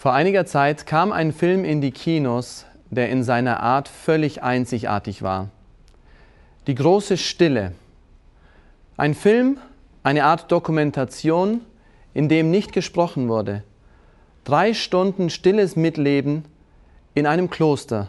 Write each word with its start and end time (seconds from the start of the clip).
Vor 0.00 0.14
einiger 0.14 0.46
Zeit 0.46 0.86
kam 0.86 1.12
ein 1.12 1.30
Film 1.30 1.62
in 1.62 1.82
die 1.82 1.90
Kinos, 1.90 2.64
der 2.88 3.10
in 3.10 3.22
seiner 3.22 3.60
Art 3.60 3.86
völlig 3.86 4.42
einzigartig 4.42 5.20
war. 5.20 5.50
Die 6.66 6.74
große 6.74 7.18
Stille. 7.18 7.72
Ein 8.96 9.12
Film, 9.12 9.58
eine 10.02 10.24
Art 10.24 10.50
Dokumentation, 10.50 11.60
in 12.14 12.30
dem 12.30 12.50
nicht 12.50 12.72
gesprochen 12.72 13.28
wurde. 13.28 13.62
Drei 14.44 14.72
Stunden 14.72 15.28
stilles 15.28 15.76
Mitleben 15.76 16.46
in 17.12 17.26
einem 17.26 17.50
Kloster, 17.50 18.08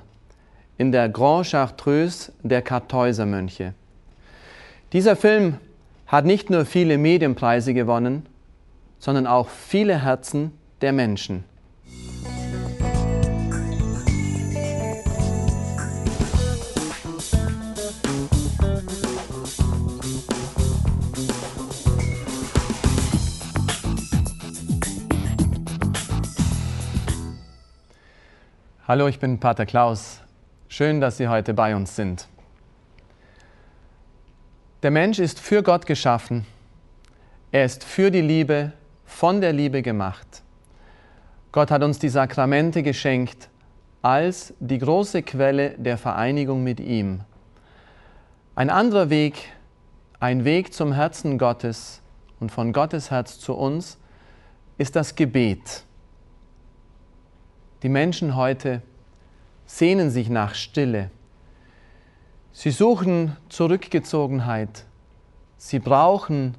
in 0.77 0.93
der 0.93 1.09
Grand 1.09 1.47
Chartreuse 1.51 2.31
der 2.41 2.61
Kartäusermönche. 2.61 3.73
Dieser 4.93 5.17
Film 5.17 5.57
hat 6.07 6.23
nicht 6.23 6.49
nur 6.49 6.63
viele 6.63 6.97
Medienpreise 6.97 7.73
gewonnen, 7.73 8.25
sondern 8.97 9.27
auch 9.27 9.49
viele 9.49 10.01
Herzen 10.01 10.53
der 10.79 10.93
Menschen. 10.93 11.50
Hallo, 28.91 29.07
ich 29.07 29.19
bin 29.19 29.39
Pater 29.39 29.65
Klaus. 29.65 30.19
Schön, 30.67 30.99
dass 30.99 31.15
Sie 31.15 31.29
heute 31.29 31.53
bei 31.53 31.77
uns 31.77 31.95
sind. 31.95 32.27
Der 34.83 34.91
Mensch 34.91 35.17
ist 35.17 35.39
für 35.39 35.63
Gott 35.63 35.85
geschaffen. 35.85 36.45
Er 37.53 37.63
ist 37.63 37.85
für 37.85 38.11
die 38.11 38.19
Liebe, 38.19 38.73
von 39.05 39.39
der 39.39 39.53
Liebe 39.53 39.81
gemacht. 39.81 40.43
Gott 41.53 41.71
hat 41.71 41.83
uns 41.83 41.99
die 41.99 42.09
Sakramente 42.09 42.83
geschenkt 42.83 43.47
als 44.01 44.53
die 44.59 44.79
große 44.79 45.23
Quelle 45.23 45.69
der 45.77 45.97
Vereinigung 45.97 46.61
mit 46.61 46.81
ihm. 46.81 47.21
Ein 48.55 48.69
anderer 48.69 49.09
Weg, 49.09 49.53
ein 50.19 50.43
Weg 50.43 50.73
zum 50.73 50.91
Herzen 50.91 51.37
Gottes 51.37 52.01
und 52.41 52.51
von 52.51 52.73
Gottes 52.73 53.09
Herz 53.09 53.39
zu 53.39 53.53
uns, 53.53 53.97
ist 54.77 54.97
das 54.97 55.15
Gebet. 55.15 55.85
Die 57.83 57.89
Menschen 57.89 58.35
heute 58.35 58.83
sehnen 59.71 60.11
sich 60.11 60.29
nach 60.29 60.53
Stille. 60.53 61.09
Sie 62.51 62.71
suchen 62.71 63.37
Zurückgezogenheit. 63.47 64.85
Sie 65.57 65.79
brauchen 65.79 66.55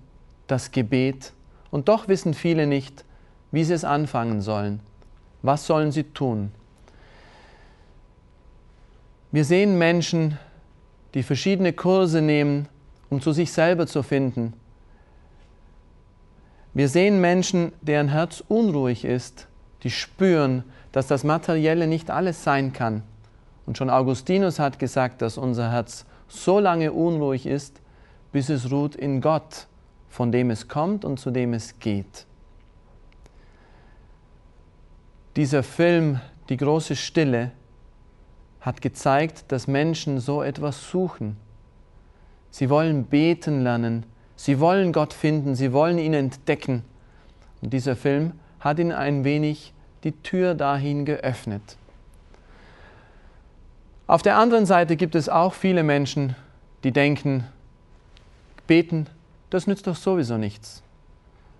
das 0.46 0.70
Gebet 0.70 1.32
und 1.70 1.88
doch 1.88 2.08
wissen 2.08 2.32
viele 2.32 2.66
nicht, 2.66 3.04
wie 3.50 3.64
sie 3.64 3.74
es 3.74 3.84
anfangen 3.84 4.40
sollen. 4.40 4.80
Was 5.42 5.66
sollen 5.66 5.92
sie 5.92 6.04
tun? 6.04 6.52
Wir 9.30 9.44
sehen 9.44 9.76
Menschen, 9.76 10.38
die 11.12 11.22
verschiedene 11.22 11.74
Kurse 11.74 12.22
nehmen, 12.22 12.66
um 13.10 13.20
zu 13.20 13.32
sich 13.32 13.52
selber 13.52 13.86
zu 13.86 14.02
finden. 14.02 14.54
Wir 16.72 16.88
sehen 16.88 17.20
Menschen, 17.20 17.72
deren 17.82 18.08
Herz 18.08 18.42
unruhig 18.48 19.04
ist, 19.04 19.48
die 19.82 19.90
spüren, 19.90 20.64
dass 20.92 21.06
das 21.06 21.24
Materielle 21.24 21.86
nicht 21.86 22.10
alles 22.10 22.44
sein 22.44 22.72
kann. 22.72 23.02
Und 23.66 23.78
schon 23.78 23.90
Augustinus 23.90 24.58
hat 24.58 24.78
gesagt, 24.78 25.22
dass 25.22 25.38
unser 25.38 25.70
Herz 25.70 26.04
so 26.28 26.58
lange 26.58 26.92
unruhig 26.92 27.46
ist, 27.46 27.80
bis 28.30 28.48
es 28.48 28.70
ruht 28.70 28.94
in 28.94 29.20
Gott, 29.20 29.66
von 30.08 30.32
dem 30.32 30.50
es 30.50 30.68
kommt 30.68 31.04
und 31.04 31.18
zu 31.18 31.30
dem 31.30 31.54
es 31.54 31.78
geht. 31.78 32.26
Dieser 35.36 35.62
Film, 35.62 36.20
Die 36.48 36.56
große 36.56 36.96
Stille, 36.96 37.52
hat 38.60 38.82
gezeigt, 38.82 39.44
dass 39.48 39.66
Menschen 39.66 40.20
so 40.20 40.42
etwas 40.42 40.90
suchen. 40.90 41.36
Sie 42.50 42.68
wollen 42.68 43.04
beten 43.04 43.62
lernen, 43.62 44.04
sie 44.36 44.60
wollen 44.60 44.92
Gott 44.92 45.12
finden, 45.14 45.54
sie 45.54 45.72
wollen 45.72 45.98
ihn 45.98 46.14
entdecken. 46.14 46.84
Und 47.60 47.72
dieser 47.72 47.96
Film 47.96 48.32
hat 48.60 48.78
ihnen 48.78 48.92
ein 48.92 49.24
wenig 49.24 49.72
die 50.04 50.12
Tür 50.12 50.54
dahin 50.54 51.04
geöffnet. 51.04 51.76
Auf 54.06 54.22
der 54.22 54.36
anderen 54.36 54.66
Seite 54.66 54.96
gibt 54.96 55.14
es 55.14 55.28
auch 55.28 55.54
viele 55.54 55.82
Menschen, 55.82 56.36
die 56.84 56.92
denken, 56.92 57.44
beten, 58.66 59.06
das 59.50 59.66
nützt 59.66 59.86
doch 59.86 59.96
sowieso 59.96 60.36
nichts. 60.36 60.82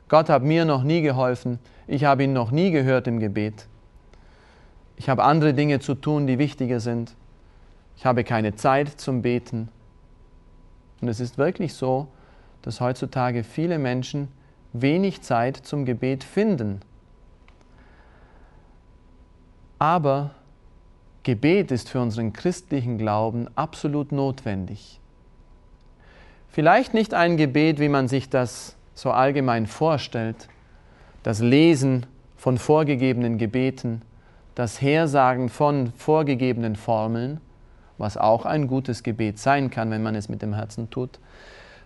Gott 0.09 0.29
hat 0.29 0.43
mir 0.43 0.65
noch 0.65 0.83
nie 0.83 1.03
geholfen, 1.03 1.59
ich 1.87 2.05
habe 2.05 2.25
ihn 2.25 2.33
noch 2.33 2.51
nie 2.51 2.71
gehört 2.71 3.07
im 3.07 3.21
Gebet. 3.21 3.67
Ich 4.97 5.09
habe 5.09 5.25
andere 5.25 5.55
Dinge 5.55 5.81
zu 5.81 5.95
tun, 5.95 6.27
die 6.27 6.39
wichtiger 6.39 6.81
sind. 6.81 7.15
Ich 7.97 8.05
habe 8.05 8.25
keine 8.25 8.55
Zeit 8.55 9.01
zum 9.01 9.23
Beten. 9.23 9.69
Und 11.01 11.09
es 11.09 11.21
ist 11.21 11.39
wirklich 11.39 11.75
so, 11.75 12.09
dass 12.63 12.81
heutzutage 12.81 13.43
viele 13.45 13.79
Menschen 13.79 14.29
wenig 14.73 15.23
Zeit 15.23 15.57
zum 15.57 15.85
Gebet 15.85 16.25
finden. 16.25 16.81
Aber 19.83 20.31
Gebet 21.25 21.73
ist 21.73 21.89
für 21.89 22.01
unseren 22.01 22.33
christlichen 22.33 22.99
Glauben 22.99 23.49
absolut 23.57 24.13
notwendig. 24.13 25.01
Vielleicht 26.51 26.95
nicht 26.95 27.15
ein 27.15 27.37
Gebet, 27.37 27.81
wie 27.81 27.89
man 27.89 28.07
sich 28.07 28.31
das 28.31 28.77
so 28.95 29.11
allgemein 29.11 29.67
vorstellt, 29.67 30.47
das 31.25 31.41
Lesen 31.41 32.07
von 32.37 32.59
vorgegebenen 32.59 33.39
Gebeten, 33.39 34.03
das 34.55 34.81
Hersagen 34.81 35.49
von 35.49 35.93
vorgegebenen 35.97 36.77
Formeln, 36.77 37.41
was 37.99 38.17
auch 38.17 38.47
ein 38.47 38.69
gutes 38.69 39.03
Gebet 39.03 39.41
sein 39.41 39.69
kann, 39.69 39.91
wenn 39.91 40.05
man 40.05 40.15
es 40.15 40.29
mit 40.29 40.43
dem 40.43 40.55
Herzen 40.55 40.91
tut, 40.91 41.19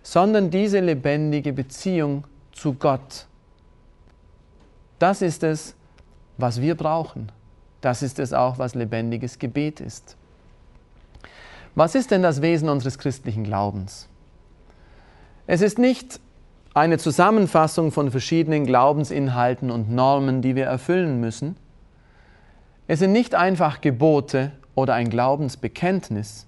sondern 0.03 0.51
diese 0.51 0.81
lebendige 0.81 1.51
Beziehung 1.51 2.25
zu 2.51 2.75
Gott. 2.75 3.25
Das 4.99 5.23
ist 5.23 5.41
es, 5.41 5.73
was 6.37 6.61
wir 6.61 6.75
brauchen. 6.75 7.31
Das 7.81 8.01
ist 8.01 8.19
es 8.19 8.33
auch, 8.33 8.57
was 8.57 8.75
lebendiges 8.75 9.39
Gebet 9.39 9.79
ist. 9.79 10.15
Was 11.75 11.93
ist 11.93 12.11
denn 12.11 12.23
das 12.23 12.41
Wesen 12.41 12.69
unseres 12.69 12.97
christlichen 12.97 13.43
Glaubens? 13.43 14.09
Es 15.45 15.61
ist 15.61 15.77
nicht 15.77 16.19
eine 16.73 16.97
Zusammenfassung 16.97 17.91
von 17.91 18.11
verschiedenen 18.11 18.65
Glaubensinhalten 18.65 19.71
und 19.71 19.89
Normen, 19.89 20.41
die 20.41 20.55
wir 20.55 20.65
erfüllen 20.65 21.19
müssen. 21.19 21.55
Es 22.87 22.99
sind 22.99 23.11
nicht 23.11 23.35
einfach 23.35 23.81
Gebote 23.81 24.51
oder 24.75 24.93
ein 24.93 25.09
Glaubensbekenntnis. 25.09 26.45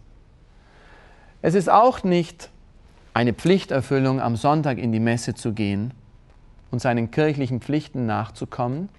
Es 1.42 1.56
ist 1.56 1.70
auch 1.70 2.04
nicht 2.04 2.50
eine 3.14 3.34
Pflichterfüllung, 3.34 4.22
am 4.22 4.36
Sonntag 4.36 4.78
in 4.78 4.92
die 4.92 5.00
Messe 5.00 5.34
zu 5.34 5.54
gehen 5.54 5.94
und 6.72 6.80
seinen 6.80 7.12
kirchlichen 7.12 7.60
Pflichten 7.60 8.06
nachzukommen, 8.06 8.90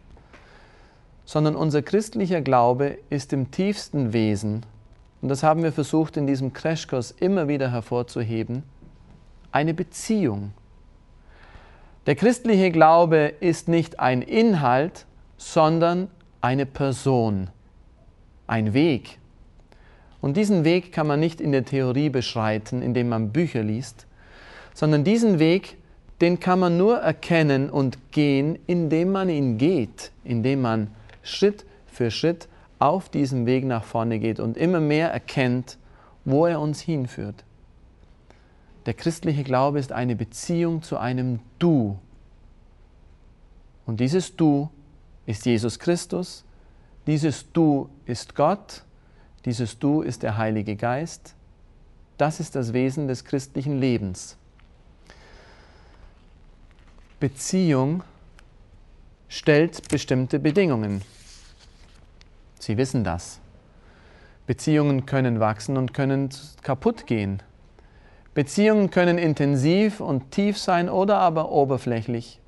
sondern 1.31 1.55
unser 1.55 1.81
christlicher 1.81 2.41
Glaube 2.41 2.99
ist 3.09 3.33
im 3.33 3.53
tiefsten 3.53 4.13
Wesen, 4.13 4.67
und 5.23 5.29
das 5.29 5.45
haben 5.45 5.63
wir 5.63 5.71
versucht 5.71 6.17
in 6.17 6.27
diesem 6.27 6.53
Crashkurs 6.53 7.13
immer 7.13 7.47
wieder 7.47 7.71
hervorzuheben, 7.71 8.65
eine 9.53 9.73
Beziehung. 9.73 10.51
Der 12.07 12.17
christliche 12.17 12.73
Glaube 12.73 13.33
ist 13.39 13.69
nicht 13.69 14.01
ein 14.01 14.23
Inhalt, 14.23 15.07
sondern 15.37 16.09
eine 16.41 16.67
Person, 16.67 17.51
ein 18.49 18.75
Weg. 18.75 19.21
Und 20.21 20.37
diesen 20.37 20.65
Weg 20.65 20.91
kann 20.91 21.07
man 21.07 21.21
nicht 21.21 21.41
in 21.41 21.53
der 21.53 21.65
Theorie 21.65 22.11
beschreiten, 22.11 22.83
indem 22.83 23.09
man 23.09 23.31
Bücher 23.31 23.63
liest, 23.63 24.05
sondern 24.75 25.05
diesen 25.05 25.39
Weg, 25.39 25.77
den 26.23 26.41
kann 26.41 26.59
man 26.59 26.77
nur 26.77 26.99
erkennen 26.99 27.71
und 27.71 28.11
gehen, 28.11 28.59
indem 28.67 29.13
man 29.13 29.29
ihn 29.29 29.59
geht, 29.59 30.11
indem 30.25 30.63
man 30.63 30.89
Schritt 31.23 31.65
für 31.87 32.11
Schritt 32.11 32.49
auf 32.79 33.09
diesem 33.09 33.47
Weg 33.47 33.65
nach 33.65 33.85
vorne 33.85 34.19
geht 34.19 34.41
und 34.41 34.57
immer 34.57 34.81
mehr 34.81 35.11
erkennt, 35.13 35.79
wo 36.25 36.47
er 36.47 36.61
uns 36.61 36.81
hinführt. 36.81 37.45
Der 38.87 38.95
christliche 38.95 39.45
Glaube 39.45 39.79
ist 39.79 39.93
eine 39.93 40.17
Beziehung 40.17 40.83
zu 40.83 40.97
einem 40.97 41.41
Du. 41.59 41.99
Und 43.87 44.01
dieses 44.01 44.37
Du 44.37 44.71
ist 45.27 45.45
Jesus 45.45 45.79
Christus, 45.79 46.45
dieses 47.07 47.53
Du 47.53 47.91
ist 48.07 48.35
Gott, 48.35 48.85
dieses 49.45 49.79
Du 49.79 50.03
ist 50.03 50.23
der 50.23 50.39
Heilige 50.39 50.77
Geist. 50.77 51.35
Das 52.17 52.41
ist 52.41 52.55
das 52.55 52.73
Wesen 52.73 53.09
des 53.09 53.25
christlichen 53.25 53.79
Lebens. 53.79 54.37
Beziehung 57.19 58.03
stellt 59.29 59.89
bestimmte 59.89 60.39
Bedingungen. 60.39 61.03
Sie 62.61 62.77
wissen 62.77 63.03
das. 63.03 63.41
Beziehungen 64.47 65.07
können 65.07 65.41
wachsen 65.41 65.77
und 65.77 65.95
können 65.95 66.29
kaputt 66.63 67.07
gehen. 67.07 67.43
Beziehungen 68.35 68.91
können 68.91 69.19
intensiv 69.19 70.01
und 70.01 70.31
tief 70.31 70.59
sein 70.59 70.89
oder 70.89 71.19
aber 71.19 71.51
oberflächlich. 71.51 72.41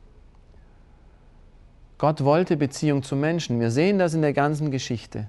Gott 1.98 2.24
wollte 2.24 2.56
Beziehung 2.56 3.02
zu 3.02 3.16
Menschen. 3.16 3.58
Wir 3.58 3.70
sehen 3.70 3.98
das 3.98 4.14
in 4.14 4.22
der 4.22 4.32
ganzen 4.32 4.70
Geschichte. 4.70 5.28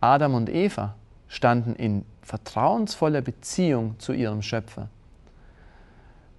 Adam 0.00 0.34
und 0.34 0.48
Eva 0.48 0.94
standen 1.28 1.74
in 1.74 2.04
vertrauensvoller 2.22 3.20
Beziehung 3.20 3.98
zu 3.98 4.12
ihrem 4.12 4.42
Schöpfer. 4.42 4.88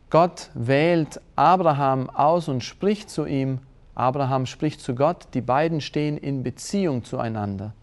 Gott 0.10 0.50
wählt 0.54 1.22
Abraham 1.36 2.10
aus 2.10 2.48
und 2.48 2.64
spricht 2.64 3.10
zu 3.10 3.26
ihm. 3.26 3.60
Abraham 4.02 4.48
spricht 4.48 4.82
zu 4.82 4.96
Gott. 4.96 5.28
Die 5.36 5.42
beiden 5.42 5.80
stehen 5.80 6.18
in 6.18 6.42
Beziehung 6.44 7.04
zueinander. 7.04 7.74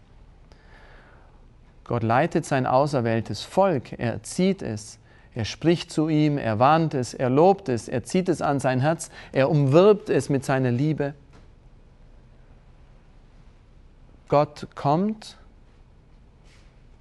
Gott 1.85 2.03
leitet 2.03 2.45
sein 2.45 2.67
auserwähltes 2.67 3.41
Volk, 3.41 3.93
er 3.93 4.13
erzieht 4.13 4.61
es, 4.61 4.99
er 5.33 5.45
spricht 5.45 5.91
zu 5.91 6.07
ihm, 6.07 6.37
er 6.37 6.59
warnt 6.59 6.93
es, 6.93 7.15
er 7.15 7.31
lobt 7.31 7.67
es, 7.67 7.87
er 7.87 8.03
zieht 8.03 8.29
es 8.29 8.43
an 8.43 8.59
sein 8.59 8.79
Herz, 8.81 9.09
er 9.31 9.49
umwirbt 9.49 10.09
es 10.09 10.29
mit 10.29 10.45
seiner 10.45 10.69
Liebe. 10.69 11.15
Gott 14.27 14.67
kommt 14.75 15.37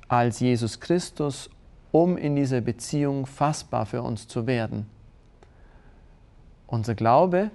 als 0.08 0.40
Jesus 0.40 0.80
Christus, 0.80 1.50
um 1.92 2.16
in 2.16 2.36
dieser 2.36 2.62
Beziehung 2.62 3.26
fassbar 3.26 3.84
für 3.84 4.00
uns 4.00 4.26
zu 4.26 4.46
werden. 4.46 4.88
Unser 6.66 6.94
Glaube 6.94 7.50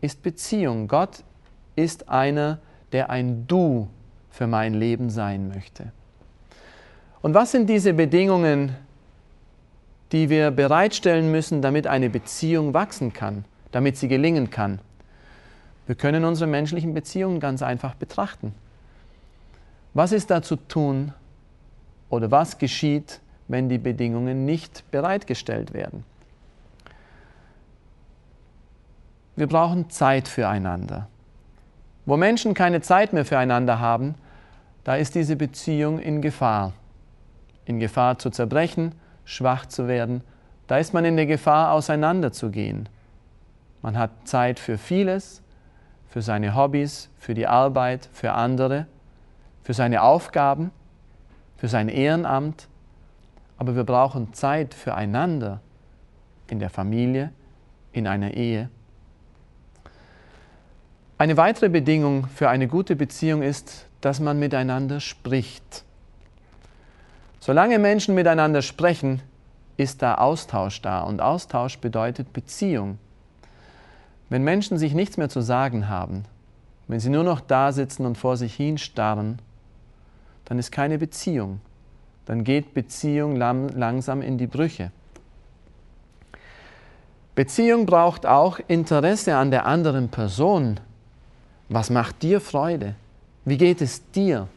ist 0.00 0.22
Beziehung. 0.22 0.88
Gott 0.88 1.22
ist 1.74 2.08
einer, 2.08 2.58
der 2.92 3.10
ein 3.10 3.46
Du 3.46 3.88
für 4.30 4.46
mein 4.46 4.74
Leben 4.74 5.10
sein 5.10 5.48
möchte. 5.48 5.92
Und 7.22 7.34
was 7.34 7.52
sind 7.52 7.68
diese 7.68 7.92
Bedingungen, 7.92 8.76
die 10.12 10.28
wir 10.30 10.50
bereitstellen 10.50 11.30
müssen, 11.30 11.62
damit 11.62 11.86
eine 11.86 12.10
Beziehung 12.10 12.74
wachsen 12.74 13.12
kann, 13.12 13.44
damit 13.72 13.96
sie 13.96 14.08
gelingen 14.08 14.50
kann? 14.50 14.78
Wir 15.86 15.94
können 15.94 16.24
unsere 16.24 16.48
menschlichen 16.48 16.94
Beziehungen 16.94 17.40
ganz 17.40 17.62
einfach 17.62 17.94
betrachten. 17.94 18.54
Was 19.94 20.12
ist 20.12 20.30
da 20.30 20.42
zu 20.42 20.56
tun 20.56 21.14
oder 22.10 22.30
was 22.30 22.58
geschieht, 22.58 23.20
wenn 23.48 23.68
die 23.68 23.78
Bedingungen 23.78 24.44
nicht 24.44 24.84
bereitgestellt 24.90 25.72
werden? 25.72 26.04
Wir 29.36 29.46
brauchen 29.46 29.90
Zeit 29.90 30.28
füreinander. 30.28 31.08
Wo 32.06 32.16
Menschen 32.16 32.54
keine 32.54 32.80
Zeit 32.80 33.12
mehr 33.12 33.26
füreinander 33.26 33.80
haben, 33.80 34.14
da 34.82 34.96
ist 34.96 35.14
diese 35.14 35.36
Beziehung 35.36 35.98
in 35.98 36.22
Gefahr. 36.22 36.72
In 37.66 37.78
Gefahr 37.78 38.18
zu 38.18 38.30
zerbrechen, 38.30 38.94
schwach 39.24 39.66
zu 39.66 39.88
werden. 39.88 40.22
Da 40.68 40.78
ist 40.78 40.94
man 40.94 41.04
in 41.04 41.16
der 41.16 41.26
Gefahr, 41.26 41.72
auseinanderzugehen. 41.72 42.88
Man 43.82 43.98
hat 43.98 44.10
Zeit 44.24 44.58
für 44.58 44.78
vieles, 44.78 45.42
für 46.08 46.22
seine 46.22 46.54
Hobbys, 46.54 47.10
für 47.18 47.34
die 47.34 47.46
Arbeit, 47.46 48.08
für 48.12 48.32
andere, 48.32 48.86
für 49.62 49.74
seine 49.74 50.02
Aufgaben, 50.02 50.70
für 51.56 51.68
sein 51.68 51.88
Ehrenamt. 51.88 52.68
Aber 53.58 53.76
wir 53.76 53.84
brauchen 53.84 54.32
Zeit 54.32 54.72
füreinander 54.72 55.60
in 56.48 56.58
der 56.58 56.70
Familie, 56.70 57.32
in 57.92 58.06
einer 58.06 58.34
Ehe. 58.34 58.70
Eine 61.18 61.38
weitere 61.38 61.70
Bedingung 61.70 62.26
für 62.26 62.50
eine 62.50 62.68
gute 62.68 62.94
Beziehung 62.94 63.40
ist, 63.40 63.86
dass 64.02 64.20
man 64.20 64.38
miteinander 64.38 65.00
spricht. 65.00 65.82
Solange 67.40 67.78
Menschen 67.78 68.14
miteinander 68.14 68.60
sprechen, 68.60 69.22
ist 69.78 70.02
da 70.02 70.16
Austausch 70.16 70.82
da 70.82 71.00
und 71.00 71.22
Austausch 71.22 71.78
bedeutet 71.78 72.34
Beziehung. 72.34 72.98
Wenn 74.28 74.44
Menschen 74.44 74.76
sich 74.76 74.92
nichts 74.92 75.16
mehr 75.16 75.30
zu 75.30 75.40
sagen 75.40 75.88
haben, 75.88 76.24
wenn 76.86 77.00
sie 77.00 77.08
nur 77.08 77.24
noch 77.24 77.40
da 77.40 77.72
sitzen 77.72 78.04
und 78.04 78.18
vor 78.18 78.36
sich 78.36 78.54
hin 78.54 78.76
starren, 78.76 79.38
dann 80.44 80.58
ist 80.58 80.70
keine 80.70 80.98
Beziehung. 80.98 81.60
Dann 82.26 82.44
geht 82.44 82.74
Beziehung 82.74 83.36
langsam 83.36 84.20
in 84.20 84.36
die 84.36 84.46
Brüche. 84.46 84.92
Beziehung 87.34 87.86
braucht 87.86 88.26
auch 88.26 88.58
Interesse 88.68 89.36
an 89.36 89.50
der 89.50 89.64
anderen 89.64 90.08
Person, 90.08 90.78
was 91.68 91.90
macht 91.90 92.22
dir 92.22 92.40
Freude? 92.40 92.94
Wie 93.44 93.58
geht 93.58 93.80
es 93.80 94.10
dir? 94.12 94.48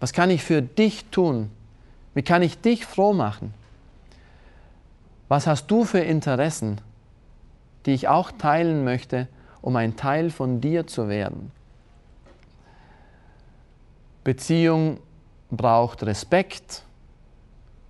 Was 0.00 0.12
kann 0.12 0.30
ich 0.30 0.42
für 0.42 0.62
dich 0.62 1.04
tun? 1.06 1.50
Wie 2.14 2.22
kann 2.22 2.42
ich 2.42 2.60
dich 2.60 2.86
froh 2.86 3.12
machen? 3.12 3.54
Was 5.28 5.46
hast 5.46 5.66
du 5.70 5.84
für 5.84 6.00
Interessen, 6.00 6.80
die 7.86 7.92
ich 7.92 8.08
auch 8.08 8.32
teilen 8.32 8.84
möchte, 8.84 9.28
um 9.60 9.76
ein 9.76 9.96
Teil 9.96 10.30
von 10.30 10.60
dir 10.60 10.86
zu 10.86 11.08
werden? 11.08 11.52
Beziehung 14.24 14.98
braucht 15.50 16.02
Respekt. 16.02 16.82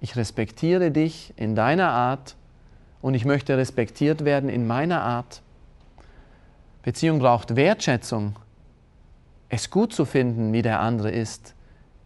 Ich 0.00 0.16
respektiere 0.16 0.90
dich 0.90 1.32
in 1.36 1.54
deiner 1.54 1.90
Art 1.90 2.36
und 3.02 3.14
ich 3.14 3.24
möchte 3.24 3.56
respektiert 3.56 4.24
werden 4.24 4.48
in 4.48 4.66
meiner 4.66 5.02
Art. 5.02 5.42
Beziehung 6.82 7.18
braucht 7.18 7.56
Wertschätzung 7.56 8.36
es 9.48 9.70
gut 9.70 9.92
zu 9.92 10.04
finden, 10.04 10.52
wie 10.52 10.62
der 10.62 10.80
andere 10.80 11.10
ist, 11.10 11.54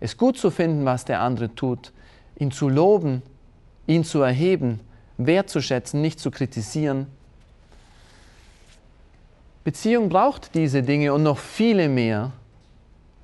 es 0.00 0.16
gut 0.16 0.36
zu 0.36 0.50
finden, 0.50 0.84
was 0.84 1.04
der 1.04 1.20
andere 1.20 1.54
tut, 1.54 1.92
ihn 2.36 2.50
zu 2.50 2.68
loben, 2.68 3.22
ihn 3.86 4.04
zu 4.04 4.20
erheben, 4.22 4.80
wertzuschätzen, 5.16 6.00
nicht 6.00 6.18
zu 6.18 6.30
kritisieren. 6.30 7.06
Beziehung 9.64 10.08
braucht 10.08 10.54
diese 10.54 10.82
Dinge 10.82 11.14
und 11.14 11.22
noch 11.22 11.38
viele 11.38 11.88
mehr, 11.88 12.32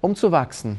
um 0.01 0.15
zu 0.15 0.31
wachsen. 0.31 0.79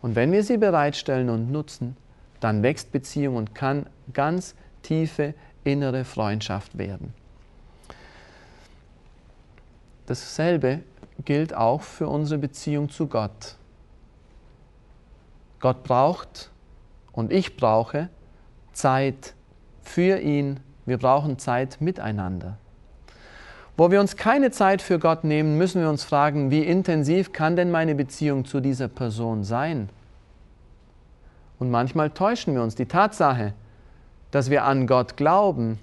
Und 0.00 0.16
wenn 0.16 0.32
wir 0.32 0.42
sie 0.42 0.56
bereitstellen 0.56 1.28
und 1.28 1.50
nutzen, 1.50 1.96
dann 2.40 2.62
wächst 2.62 2.92
Beziehung 2.92 3.36
und 3.36 3.54
kann 3.54 3.86
ganz 4.12 4.54
tiefe 4.82 5.34
innere 5.64 6.04
Freundschaft 6.04 6.76
werden. 6.76 7.14
Dasselbe 10.06 10.80
gilt 11.24 11.54
auch 11.54 11.82
für 11.82 12.08
unsere 12.08 12.38
Beziehung 12.38 12.88
zu 12.88 13.06
Gott. 13.06 13.56
Gott 15.60 15.82
braucht 15.82 16.50
und 17.12 17.32
ich 17.32 17.56
brauche 17.56 18.08
Zeit 18.72 19.34
für 19.82 20.18
ihn. 20.18 20.60
Wir 20.84 20.98
brauchen 20.98 21.38
Zeit 21.38 21.80
miteinander. 21.80 22.58
Wo 23.76 23.90
wir 23.90 24.00
uns 24.00 24.16
keine 24.16 24.50
Zeit 24.50 24.82
für 24.82 24.98
Gott 24.98 25.24
nehmen, 25.24 25.56
müssen 25.56 25.80
wir 25.80 25.88
uns 25.88 26.04
fragen, 26.04 26.50
wie 26.50 26.62
intensiv 26.62 27.32
kann 27.32 27.56
denn 27.56 27.70
meine 27.70 27.94
Beziehung 27.94 28.44
zu 28.44 28.60
dieser 28.60 28.88
Person 28.88 29.42
sein? 29.42 29.88
Und 31.58 31.70
manchmal 31.70 32.10
täuschen 32.10 32.54
wir 32.54 32.62
uns. 32.62 32.74
Die 32.74 32.86
Tatsache, 32.86 33.54
dass 34.30 34.50
wir 34.50 34.64
an 34.64 34.86
Gott 34.86 35.16
glauben, 35.16 35.78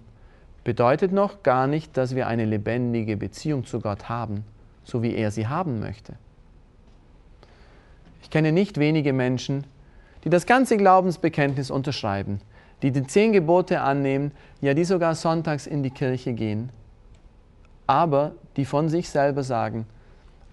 bedeutet 0.63 1.11
noch 1.11 1.43
gar 1.43 1.67
nicht, 1.67 1.97
dass 1.97 2.15
wir 2.15 2.27
eine 2.27 2.45
lebendige 2.45 3.17
Beziehung 3.17 3.65
zu 3.65 3.79
Gott 3.79 4.07
haben 4.09 4.45
so 4.83 5.03
wie 5.03 5.15
er 5.15 5.31
sie 5.31 5.47
haben 5.47 5.79
möchte. 5.79 6.13
Ich 8.21 8.29
kenne 8.29 8.51
nicht 8.51 8.77
wenige 8.77 9.13
Menschen, 9.13 9.65
die 10.23 10.29
das 10.29 10.45
ganze 10.45 10.77
Glaubensbekenntnis 10.77 11.71
unterschreiben, 11.71 12.39
die 12.81 12.91
die 12.91 13.05
zehn 13.05 13.33
Gebote 13.33 13.81
annehmen, 13.81 14.31
ja 14.61 14.73
die 14.73 14.85
sogar 14.85 15.15
sonntags 15.15 15.67
in 15.67 15.83
die 15.83 15.89
Kirche 15.89 16.33
gehen, 16.33 16.69
aber 17.87 18.33
die 18.57 18.65
von 18.65 18.89
sich 18.89 19.09
selber 19.09 19.43
sagen, 19.43 19.85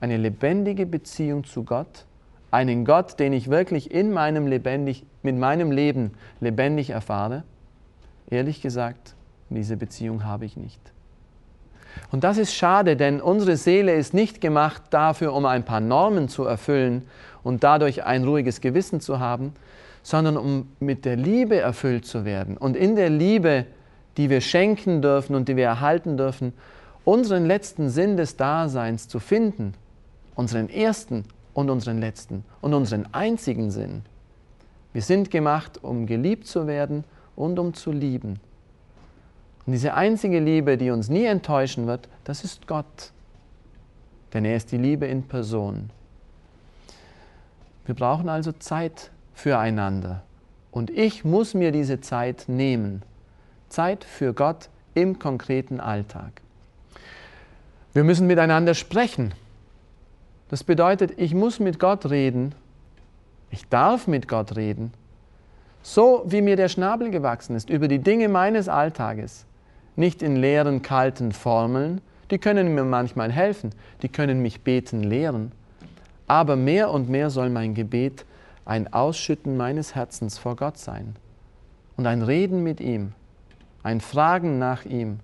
eine 0.00 0.16
lebendige 0.16 0.86
Beziehung 0.86 1.44
zu 1.44 1.64
Gott, 1.64 2.06
einen 2.50 2.84
Gott, 2.84 3.18
den 3.18 3.32
ich 3.32 3.50
wirklich 3.50 3.90
in 3.90 4.12
meinem 4.12 4.46
lebendig, 4.46 5.04
mit 5.22 5.36
meinem 5.36 5.70
Leben 5.70 6.12
lebendig 6.40 6.90
erfahre, 6.90 7.44
ehrlich 8.30 8.62
gesagt, 8.62 9.14
diese 9.50 9.76
Beziehung 9.76 10.24
habe 10.24 10.44
ich 10.44 10.56
nicht. 10.56 10.80
Und 12.10 12.24
das 12.24 12.38
ist 12.38 12.54
schade, 12.54 12.96
denn 12.96 13.20
unsere 13.20 13.56
Seele 13.56 13.94
ist 13.94 14.14
nicht 14.14 14.40
gemacht 14.40 14.82
dafür, 14.90 15.34
um 15.34 15.46
ein 15.46 15.64
paar 15.64 15.80
Normen 15.80 16.28
zu 16.28 16.44
erfüllen 16.44 17.06
und 17.42 17.64
dadurch 17.64 18.04
ein 18.04 18.24
ruhiges 18.24 18.60
Gewissen 18.60 19.00
zu 19.00 19.20
haben, 19.20 19.52
sondern 20.02 20.36
um 20.36 20.68
mit 20.80 21.04
der 21.04 21.16
Liebe 21.16 21.58
erfüllt 21.58 22.06
zu 22.06 22.24
werden. 22.24 22.56
Und 22.56 22.76
in 22.76 22.96
der 22.96 23.10
Liebe, 23.10 23.66
die 24.16 24.30
wir 24.30 24.40
schenken 24.40 25.02
dürfen 25.02 25.34
und 25.34 25.48
die 25.48 25.56
wir 25.56 25.66
erhalten 25.66 26.16
dürfen, 26.16 26.52
unseren 27.04 27.46
letzten 27.46 27.88
Sinn 27.88 28.16
des 28.16 28.36
Daseins 28.36 29.08
zu 29.08 29.18
finden, 29.18 29.74
unseren 30.34 30.68
ersten 30.68 31.24
und 31.54 31.70
unseren 31.70 31.98
letzten 31.98 32.44
und 32.60 32.74
unseren 32.74 33.06
einzigen 33.12 33.70
Sinn. 33.70 34.02
Wir 34.92 35.02
sind 35.02 35.30
gemacht, 35.30 35.82
um 35.82 36.06
geliebt 36.06 36.46
zu 36.46 36.66
werden 36.66 37.04
und 37.36 37.58
um 37.58 37.74
zu 37.74 37.92
lieben. 37.92 38.40
Und 39.68 39.72
diese 39.72 39.92
einzige 39.92 40.40
Liebe, 40.40 40.78
die 40.78 40.90
uns 40.90 41.10
nie 41.10 41.26
enttäuschen 41.26 41.86
wird, 41.86 42.08
das 42.24 42.42
ist 42.42 42.66
Gott. 42.66 43.12
Denn 44.32 44.46
er 44.46 44.56
ist 44.56 44.72
die 44.72 44.78
Liebe 44.78 45.04
in 45.04 45.24
Person. 45.24 45.90
Wir 47.84 47.94
brauchen 47.94 48.30
also 48.30 48.52
Zeit 48.52 49.10
füreinander. 49.34 50.22
Und 50.70 50.88
ich 50.88 51.22
muss 51.22 51.52
mir 51.52 51.70
diese 51.70 52.00
Zeit 52.00 52.44
nehmen. 52.46 53.02
Zeit 53.68 54.04
für 54.04 54.32
Gott 54.32 54.70
im 54.94 55.18
konkreten 55.18 55.80
Alltag. 55.80 56.40
Wir 57.92 58.04
müssen 58.04 58.26
miteinander 58.26 58.72
sprechen. 58.72 59.34
Das 60.48 60.64
bedeutet, 60.64 61.12
ich 61.18 61.34
muss 61.34 61.60
mit 61.60 61.78
Gott 61.78 62.08
reden. 62.08 62.54
Ich 63.50 63.68
darf 63.68 64.06
mit 64.06 64.28
Gott 64.28 64.56
reden. 64.56 64.94
So 65.82 66.22
wie 66.24 66.40
mir 66.40 66.56
der 66.56 66.70
Schnabel 66.70 67.10
gewachsen 67.10 67.54
ist 67.54 67.68
über 67.68 67.86
die 67.86 67.98
Dinge 67.98 68.30
meines 68.30 68.70
Alltages. 68.70 69.44
Nicht 69.98 70.22
in 70.22 70.36
leeren, 70.36 70.80
kalten 70.80 71.32
Formeln. 71.32 72.00
Die 72.30 72.38
können 72.38 72.72
mir 72.72 72.84
manchmal 72.84 73.32
helfen. 73.32 73.70
Die 74.02 74.08
können 74.08 74.40
mich 74.40 74.62
beten 74.62 75.02
lehren. 75.02 75.50
Aber 76.28 76.54
mehr 76.54 76.92
und 76.92 77.08
mehr 77.08 77.30
soll 77.30 77.50
mein 77.50 77.74
Gebet 77.74 78.24
ein 78.64 78.92
Ausschütten 78.92 79.56
meines 79.56 79.96
Herzens 79.96 80.38
vor 80.38 80.54
Gott 80.54 80.78
sein 80.78 81.16
und 81.96 82.06
ein 82.06 82.22
Reden 82.22 82.62
mit 82.62 82.80
ihm, 82.80 83.12
ein 83.82 84.00
Fragen 84.00 84.60
nach 84.60 84.84
ihm, 84.84 85.18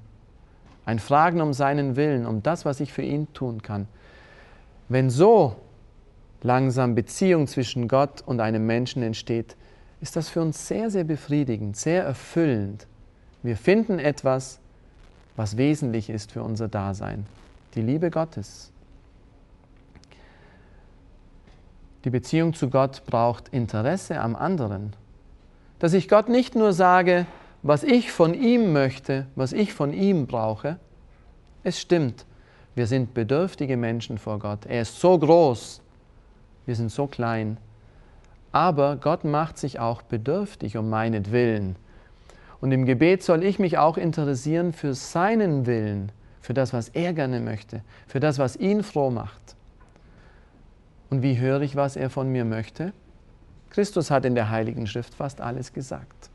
ein 0.87 0.99
Fragen 0.99 1.40
um 1.40 1.52
seinen 1.52 1.95
Willen, 1.95 2.26
um 2.26 2.43
das, 2.43 2.64
was 2.64 2.81
ich 2.81 2.93
für 2.93 3.02
ihn 3.02 3.33
tun 3.33 3.62
kann. 3.62 3.87
Wenn 4.88 5.09
so 5.09 5.54
langsam 6.43 6.97
Beziehung 6.97 7.47
zwischen 7.47 7.87
Gott 7.87 8.23
und 8.26 8.40
einem 8.40 8.66
Menschen 8.66 9.04
entsteht, 9.04 9.54
ist 10.00 10.16
das 10.16 10.31
für 10.31 10.43
uns 10.43 10.66
sehr, 10.66 10.90
sehr 10.90 11.04
befriedigend, 11.04 11.76
sehr 11.76 12.02
erfüllend. 12.02 12.88
Wir 13.45 13.57
finden 13.57 14.00
etwas, 14.00 14.59
was 15.36 15.56
wesentlich 15.56 16.10
ist 16.10 16.32
für 16.32 16.42
unser 16.42 16.68
Dasein, 16.68 17.26
die 17.74 17.82
Liebe 17.82 18.10
Gottes. 18.10 18.70
Die 22.04 22.10
Beziehung 22.10 22.52
zu 22.52 22.68
Gott 22.68 23.04
braucht 23.06 23.48
Interesse 23.48 24.20
am 24.20 24.36
anderen. 24.36 24.92
Dass 25.78 25.94
ich 25.94 26.08
Gott 26.08 26.28
nicht 26.28 26.54
nur 26.54 26.72
sage, 26.72 27.26
was 27.62 27.82
ich 27.82 28.12
von 28.12 28.34
ihm 28.34 28.72
möchte, 28.74 29.26
was 29.34 29.52
ich 29.52 29.72
von 29.72 29.92
ihm 29.94 30.26
brauche. 30.26 30.78
Es 31.62 31.80
stimmt, 31.80 32.26
wir 32.74 32.86
sind 32.86 33.14
bedürftige 33.14 33.78
Menschen 33.78 34.18
vor 34.18 34.38
Gott. 34.38 34.66
Er 34.66 34.82
ist 34.82 35.00
so 35.00 35.18
groß, 35.18 35.80
wir 36.66 36.76
sind 36.76 36.90
so 36.90 37.06
klein. 37.06 37.56
Aber 38.52 38.96
Gott 38.96 39.24
macht 39.24 39.58
sich 39.58 39.80
auch 39.80 40.02
bedürftig 40.02 40.76
um 40.76 40.90
meinetwillen. 40.90 41.76
Und 42.64 42.73
im 42.73 42.87
Gebet 42.87 43.23
soll 43.23 43.44
ich 43.44 43.59
mich 43.59 43.76
auch 43.76 43.99
interessieren 43.99 44.73
für 44.73 44.94
seinen 44.94 45.66
Willen, 45.66 46.11
für 46.40 46.54
das, 46.54 46.73
was 46.73 46.88
er 46.88 47.12
gerne 47.12 47.38
möchte, 47.40 47.83
für 48.06 48.21
das, 48.21 48.38
was 48.38 48.56
ihn 48.56 48.83
froh 48.83 49.11
macht. 49.11 49.54
Und 51.11 51.21
wie 51.21 51.37
höre 51.37 51.61
ich, 51.61 51.76
was 51.76 51.94
er 51.94 52.09
von 52.09 52.33
mir 52.33 52.47
möchte? 52.47 52.94
Christus 53.68 54.11
hat 54.11 54.25
in 54.25 54.35
der 54.35 54.49
Heiligen 54.49 54.87
Schrift 54.87 55.12
fast 55.12 55.42
alles 55.42 55.75
gesagt. 55.75 56.30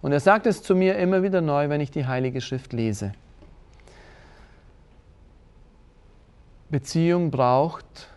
Und 0.00 0.10
er 0.10 0.18
sagt 0.18 0.46
es 0.46 0.64
zu 0.64 0.74
mir 0.74 0.96
immer 0.96 1.22
wieder 1.22 1.40
neu, 1.40 1.68
wenn 1.68 1.80
ich 1.80 1.92
die 1.92 2.06
Heilige 2.08 2.40
Schrift 2.40 2.72
lese. 2.72 3.12
Beziehung 6.70 7.30
braucht 7.30 8.08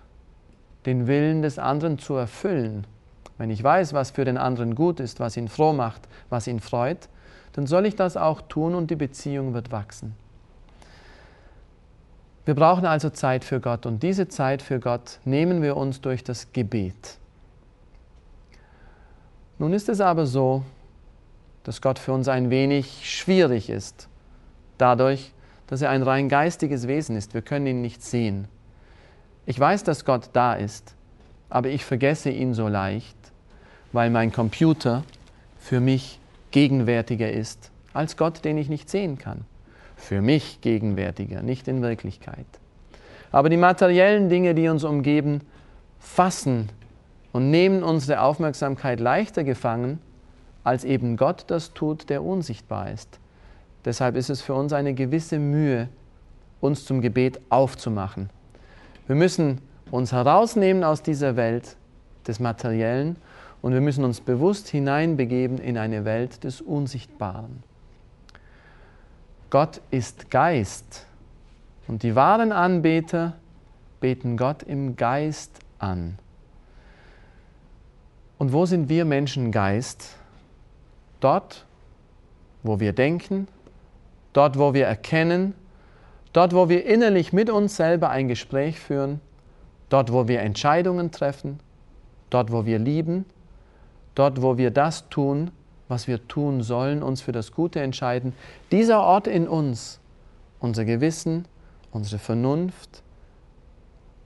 den 0.88 1.06
Willen 1.06 1.44
des 1.44 1.60
anderen 1.60 2.00
zu 2.00 2.16
erfüllen. 2.16 2.88
Wenn 3.38 3.52
ich 3.52 3.64
weiß, 3.64 3.94
was 3.94 4.10
für 4.10 4.26
den 4.26 4.40
anderen 4.40 4.74
gut 4.74 5.00
ist, 5.00 5.20
was 5.20 5.38
ihn 5.38 5.48
froh 5.48 5.74
macht, 5.74 6.08
was 6.32 6.48
ihn 6.48 6.60
freut, 6.60 7.08
dann 7.56 7.68
soll 7.68 7.86
ich 7.86 7.96
das 7.96 8.18
auch 8.18 8.42
tun 8.42 8.76
und 8.76 8.92
die 8.92 8.98
Beziehung 8.98 9.54
wird 9.54 9.72
wachsen. 9.72 10.14
Wir 12.44 12.54
brauchen 12.54 12.86
also 12.86 13.10
Zeit 13.10 13.46
für 13.46 13.62
Gott 13.62 13.86
und 13.86 14.04
diese 14.04 14.28
Zeit 14.28 14.62
für 14.62 14.82
Gott 14.82 15.20
nehmen 15.24 15.62
wir 15.62 15.78
uns 15.78 16.02
durch 16.02 16.22
das 16.22 16.52
Gebet. 16.52 17.18
Nun 19.58 19.72
ist 19.72 19.88
es 19.88 20.02
aber 20.02 20.26
so, 20.26 20.64
dass 21.64 21.82
Gott 21.82 21.98
für 21.98 22.12
uns 22.12 22.28
ein 22.28 22.50
wenig 22.50 23.10
schwierig 23.10 23.70
ist, 23.70 24.10
dadurch, 24.78 25.32
dass 25.68 25.82
er 25.82 25.92
ein 25.92 26.04
rein 26.04 26.28
geistiges 26.28 26.90
Wesen 26.90 27.16
ist. 27.16 27.34
Wir 27.34 27.42
können 27.42 27.68
ihn 27.68 27.82
nicht 27.82 28.04
sehen. 28.04 28.50
Ich 29.46 29.58
weiß, 29.58 29.86
dass 29.86 30.04
Gott 30.04 30.30
da 30.34 30.56
ist, 30.56 30.94
aber 31.50 31.70
ich 31.70 31.86
vergesse 31.86 32.32
ihn 32.32 32.54
so 32.54 32.68
leicht, 32.68 33.16
weil 33.94 34.10
mein 34.10 34.34
Computer 34.34 35.04
für 35.58 35.80
mich 35.80 36.20
gegenwärtiger 36.56 37.30
ist 37.30 37.70
als 37.92 38.16
Gott, 38.16 38.46
den 38.46 38.58
ich 38.58 38.70
nicht 38.70 38.90
sehen 38.90 39.18
kann 39.18 39.44
für 39.98 40.22
mich 40.22 40.62
gegenwärtiger, 40.62 41.42
nicht 41.42 41.68
in 41.68 41.82
Wirklichkeit. 41.82 42.46
Aber 43.30 43.50
die 43.50 43.58
materiellen 43.58 44.30
Dinge, 44.30 44.56
die 44.56 44.70
uns 44.70 44.86
umgeben, 44.86 45.42
fassen 46.00 46.70
und 47.34 47.52
nehmen 47.52 47.84
unsere 47.84 48.22
Aufmerksamkeit 48.22 49.02
leichter 49.02 49.44
gefangen, 49.44 50.00
als 50.64 50.86
eben 50.86 51.18
Gott 51.18 51.44
das 51.48 51.74
tut, 51.74 52.10
der 52.10 52.24
unsichtbar 52.24 52.90
ist. 52.90 53.20
Deshalb 53.84 54.16
ist 54.16 54.30
es 54.30 54.42
für 54.42 54.54
uns 54.54 54.72
eine 54.72 54.94
gewisse 54.94 55.38
Mühe, 55.38 55.90
uns 56.62 56.86
zum 56.86 57.02
Gebet 57.02 57.42
aufzumachen. 57.50 58.30
Wir 59.08 59.18
müssen 59.18 59.60
uns 59.92 60.14
herausnehmen 60.14 60.86
aus 60.86 61.02
dieser 61.04 61.36
Welt 61.36 61.76
des 62.26 62.40
Materiellen 62.40 63.18
und 63.66 63.74
wir 63.74 63.82
müssen 63.82 64.04
uns 64.04 64.22
bewusst 64.22 64.68
hineinbegeben 64.68 65.58
in 65.58 65.76
eine 65.80 66.06
Welt 66.06 66.44
des 66.44 66.62
Unsichtbaren. 66.62 67.64
Gott 69.50 69.82
ist 69.90 70.30
Geist 70.30 71.08
und 71.88 72.04
die 72.04 72.16
wahren 72.16 72.52
Anbeter 72.52 73.34
beten 74.02 74.38
Gott 74.38 74.62
im 74.62 74.96
Geist 74.96 75.58
an. 75.80 76.20
Und 78.38 78.54
wo 78.54 78.68
sind 78.68 78.88
wir 78.88 79.04
Menschen 79.04 79.52
Geist? 79.52 80.16
Dort, 81.20 81.66
wo 82.62 82.80
wir 82.80 82.94
denken, 82.94 83.48
dort, 84.34 84.60
wo 84.60 84.76
wir 84.76 84.86
erkennen, 84.86 85.56
dort, 86.34 86.54
wo 86.54 86.70
wir 86.70 86.86
innerlich 86.86 87.34
mit 87.34 87.50
uns 87.50 87.76
selber 87.78 88.12
ein 88.12 88.28
Gespräch 88.28 88.80
führen, 88.80 89.22
dort, 89.90 90.14
wo 90.14 90.28
wir 90.28 90.42
Entscheidungen 90.42 91.10
treffen, 91.10 91.60
dort, 92.30 92.52
wo 92.52 92.68
wir 92.68 92.78
lieben, 92.78 93.26
dort, 94.16 94.42
wo 94.42 94.58
wir 94.58 94.72
das 94.72 95.10
tun, 95.10 95.52
was 95.88 96.08
wir 96.08 96.28
tun 96.28 96.64
sollen, 96.64 97.04
uns 97.04 97.22
für 97.22 97.32
das 97.32 97.52
Gute 97.52 97.82
entscheiden. 97.82 98.34
Dieser 98.72 99.02
Ort 99.02 99.28
in 99.28 99.48
uns, 99.48 100.00
unser 100.60 100.86
Gewissen, 100.86 101.46
unsere 101.92 102.18
Vernunft, 102.18 103.04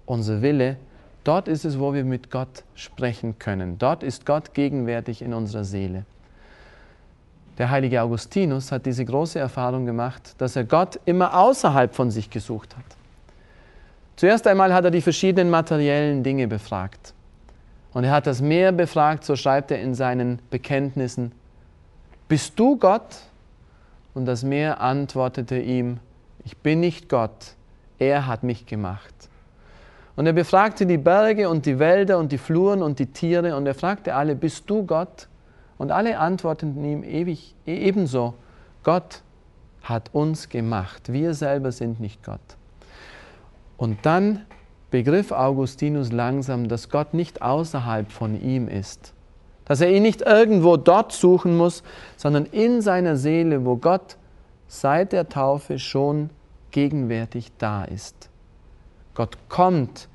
unser 0.06 0.42
Wille, 0.42 0.78
dort 1.24 1.48
ist 1.48 1.66
es, 1.66 1.80
wo 1.80 1.94
wir 1.94 2.06
mit 2.06 2.32
Gott 2.32 2.64
sprechen 2.76 3.38
können. 3.40 3.78
Dort 3.78 4.04
ist 4.04 4.26
Gott 4.26 4.54
gegenwärtig 4.54 5.22
in 5.22 5.34
unserer 5.34 5.66
Seele. 5.66 6.06
Der 7.58 7.70
heilige 7.70 8.02
Augustinus 8.02 8.72
hat 8.72 8.86
diese 8.86 9.04
große 9.04 9.38
Erfahrung 9.38 9.86
gemacht, 9.86 10.34
dass 10.38 10.56
er 10.56 10.64
Gott 10.64 10.98
immer 11.04 11.38
außerhalb 11.38 11.94
von 11.94 12.10
sich 12.10 12.30
gesucht 12.30 12.76
hat. 12.78 12.86
Zuerst 14.16 14.48
einmal 14.48 14.74
hat 14.74 14.86
er 14.86 14.92
die 14.92 15.02
verschiedenen 15.02 15.50
materiellen 15.50 16.24
Dinge 16.24 16.48
befragt. 16.48 17.14
Und 17.94 18.04
er 18.04 18.12
hat 18.12 18.28
das 18.28 18.42
Meer 18.42 18.72
befragt, 18.72 19.24
so 19.24 19.36
schreibt 19.36 19.72
er 19.72 19.82
in 19.82 19.96
seinen 19.96 20.40
Bekenntnissen, 20.50 21.32
bist 22.28 22.60
du 22.60 22.78
Gott? 22.78 23.18
Und 24.14 24.26
das 24.26 24.44
Meer 24.44 24.82
antwortete 24.82 25.58
ihm, 25.58 26.00
ich 26.46 26.58
bin 26.58 26.80
nicht 26.80 27.10
Gott, 27.10 27.54
er 27.98 28.28
hat 28.28 28.44
mich 28.44 28.66
gemacht. 28.66 29.14
Und 30.16 30.26
er 30.26 30.34
befragte 30.34 30.86
die 30.86 30.98
Berge 30.98 31.50
und 31.50 31.66
die 31.66 31.80
Wälder 31.80 32.18
und 32.18 32.32
die 32.32 32.38
Fluren 32.38 32.84
und 32.84 33.00
die 33.00 33.08
Tiere 33.08 33.56
und 33.56 33.66
er 33.66 33.74
fragte 33.74 34.16
alle, 34.16 34.36
bist 34.36 34.70
du 34.70 34.86
Gott? 34.86 35.28
Und 35.78 35.92
alle 35.92 36.20
antworteten 36.20 36.84
ihm 36.84 37.04
ewig, 37.04 37.56
e-, 37.66 37.78
ebenso, 37.78 38.34
Gott 38.84 39.22
hat 39.82 40.10
uns 40.14 40.50
gemacht, 40.50 41.12
wir 41.12 41.34
selber 41.34 41.72
sind 41.72 42.00
nicht 42.00 42.22
Gott. 42.24 42.40
Und 43.78 44.06
dann 44.06 44.46
begriff 44.92 45.32
Augustinus 45.32 46.12
langsam, 46.12 46.68
dass 46.68 46.90
Gott 46.90 47.14
nicht 47.14 47.42
außerhalb 47.42 48.12
von 48.12 48.42
ihm 48.42 48.68
ist, 48.68 49.14
dass 49.66 49.82
er 49.82 49.92
ihn 49.92 50.04
nicht 50.04 50.22
irgendwo 50.22 50.78
dort 50.78 51.12
suchen 51.12 51.56
muss, 51.56 51.84
sondern 52.18 52.46
in 52.46 52.82
seiner 52.82 53.16
Seele, 53.16 53.66
wo 53.66 53.76
Gott 53.76 54.18
seit 54.68 55.12
der 55.12 55.30
Taufe 55.30 55.80
schon 55.80 56.30
gegenwärtig 56.72 57.52
da 57.58 57.84
ist. 57.84 58.30
Gott 59.16 59.38
kommt 59.48 60.08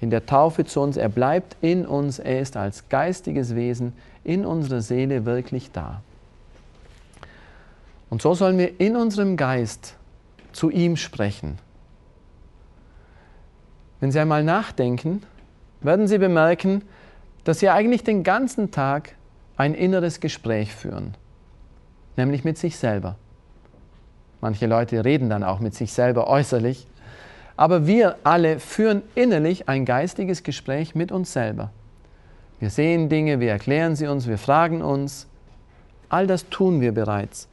in 0.00 0.10
der 0.10 0.26
Taufe 0.26 0.64
zu 0.64 0.80
uns, 0.80 0.96
er 0.96 1.08
bleibt 1.08 1.56
in 1.60 1.86
uns, 1.86 2.18
er 2.18 2.40
ist 2.40 2.56
als 2.56 2.88
geistiges 2.88 3.54
Wesen 3.54 3.92
in 4.24 4.44
unserer 4.44 4.80
Seele 4.80 5.24
wirklich 5.24 5.72
da. 5.72 6.02
Und 8.10 8.22
so 8.22 8.34
sollen 8.34 8.58
wir 8.58 8.80
in 8.80 8.96
unserem 8.96 9.36
Geist 9.36 9.94
zu 10.52 10.70
ihm 10.70 10.96
sprechen. 10.96 11.58
Wenn 14.00 14.12
Sie 14.12 14.20
einmal 14.20 14.44
nachdenken, 14.44 15.22
werden 15.80 16.06
Sie 16.06 16.18
bemerken, 16.18 16.82
dass 17.46 17.60
sie 17.60 17.70
eigentlich 17.70 18.02
den 18.02 18.24
ganzen 18.24 18.72
Tag 18.72 19.14
ein 19.56 19.72
inneres 19.72 20.18
Gespräch 20.18 20.74
führen, 20.74 21.14
nämlich 22.16 22.42
mit 22.42 22.58
sich 22.58 22.76
selber. 22.76 23.14
Manche 24.40 24.66
Leute 24.66 25.04
reden 25.04 25.30
dann 25.30 25.44
auch 25.44 25.60
mit 25.60 25.72
sich 25.72 25.92
selber 25.92 26.26
äußerlich, 26.26 26.88
aber 27.56 27.86
wir 27.86 28.16
alle 28.24 28.58
führen 28.58 29.02
innerlich 29.14 29.68
ein 29.68 29.84
geistiges 29.84 30.42
Gespräch 30.42 30.96
mit 30.96 31.12
uns 31.12 31.32
selber. 31.32 31.70
Wir 32.58 32.70
sehen 32.70 33.08
Dinge, 33.08 33.38
wir 33.38 33.52
erklären 33.52 33.94
sie 33.94 34.08
uns, 34.08 34.26
wir 34.26 34.38
fragen 34.38 34.82
uns. 34.82 35.28
All 36.08 36.26
das 36.26 36.48
tun 36.48 36.80
wir 36.80 36.90
bereits. 36.90 37.46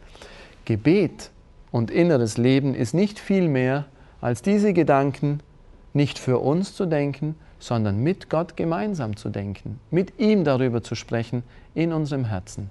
Gebet 0.65 1.29
und 1.71 1.91
inneres 1.91 2.37
Leben 2.37 2.73
ist 2.73 2.95
nicht 2.95 3.19
viel 3.19 3.47
mehr 3.47 3.85
als 4.21 4.41
diese 4.41 4.73
Gedanken 4.73 5.39
nicht 5.93 6.19
für 6.19 6.39
uns 6.39 6.75
zu 6.75 6.85
denken, 6.85 7.35
sondern 7.59 7.99
mit 7.99 8.29
Gott 8.29 8.57
gemeinsam 8.57 9.15
zu 9.15 9.29
denken, 9.29 9.79
mit 9.89 10.19
ihm 10.19 10.43
darüber 10.43 10.83
zu 10.83 10.95
sprechen 10.95 11.43
in 11.73 11.93
unserem 11.93 12.25
Herzen. 12.25 12.69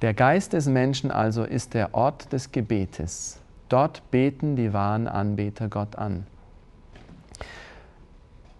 Der 0.00 0.14
Geist 0.14 0.52
des 0.52 0.66
Menschen 0.66 1.10
also 1.10 1.42
ist 1.42 1.74
der 1.74 1.94
Ort 1.94 2.32
des 2.32 2.52
Gebetes. 2.52 3.40
Dort 3.68 4.08
beten 4.12 4.54
die 4.54 4.72
wahren 4.72 5.08
Anbeter 5.08 5.68
Gott 5.68 5.96
an. 5.96 6.24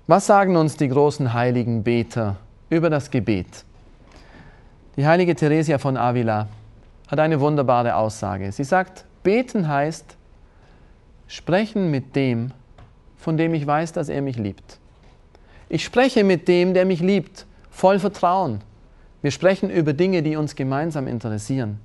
Was 0.09 0.27
sagen 0.27 0.57
uns 0.57 0.77
die 0.77 0.89
großen 0.89 1.33
heiligen 1.33 1.85
Beter 1.85 2.37
über 2.71 2.91
das 2.91 3.11
Gebet? 3.11 3.65
Die 4.97 5.07
heilige 5.07 5.37
Theresia 5.37 5.79
von 5.79 5.97
Avila 5.97 6.49
hat 7.07 7.21
eine 7.21 7.39
wunderbare 7.39 7.95
Aussage. 7.95 8.51
Sie 8.51 8.65
sagt, 8.65 9.05
beten 9.23 9.69
heißt 9.69 10.18
sprechen 11.29 11.91
mit 11.91 12.17
dem, 12.17 12.51
von 13.17 13.37
dem 13.37 13.55
ich 13.55 13.67
weiß, 13.67 13.93
dass 13.93 14.09
er 14.09 14.23
mich 14.23 14.37
liebt. 14.37 14.79
Ich 15.69 15.85
spreche 15.85 16.25
mit 16.25 16.49
dem, 16.49 16.75
der 16.75 16.87
mich 16.87 17.01
liebt, 17.01 17.47
voll 17.71 17.99
Vertrauen. 17.99 18.61
Wir 19.23 19.31
sprechen 19.31 19.71
über 19.71 19.93
Dinge, 19.93 20.23
die 20.23 20.37
uns 20.37 20.57
gemeinsam 20.57 21.07
interessieren. 21.07 21.79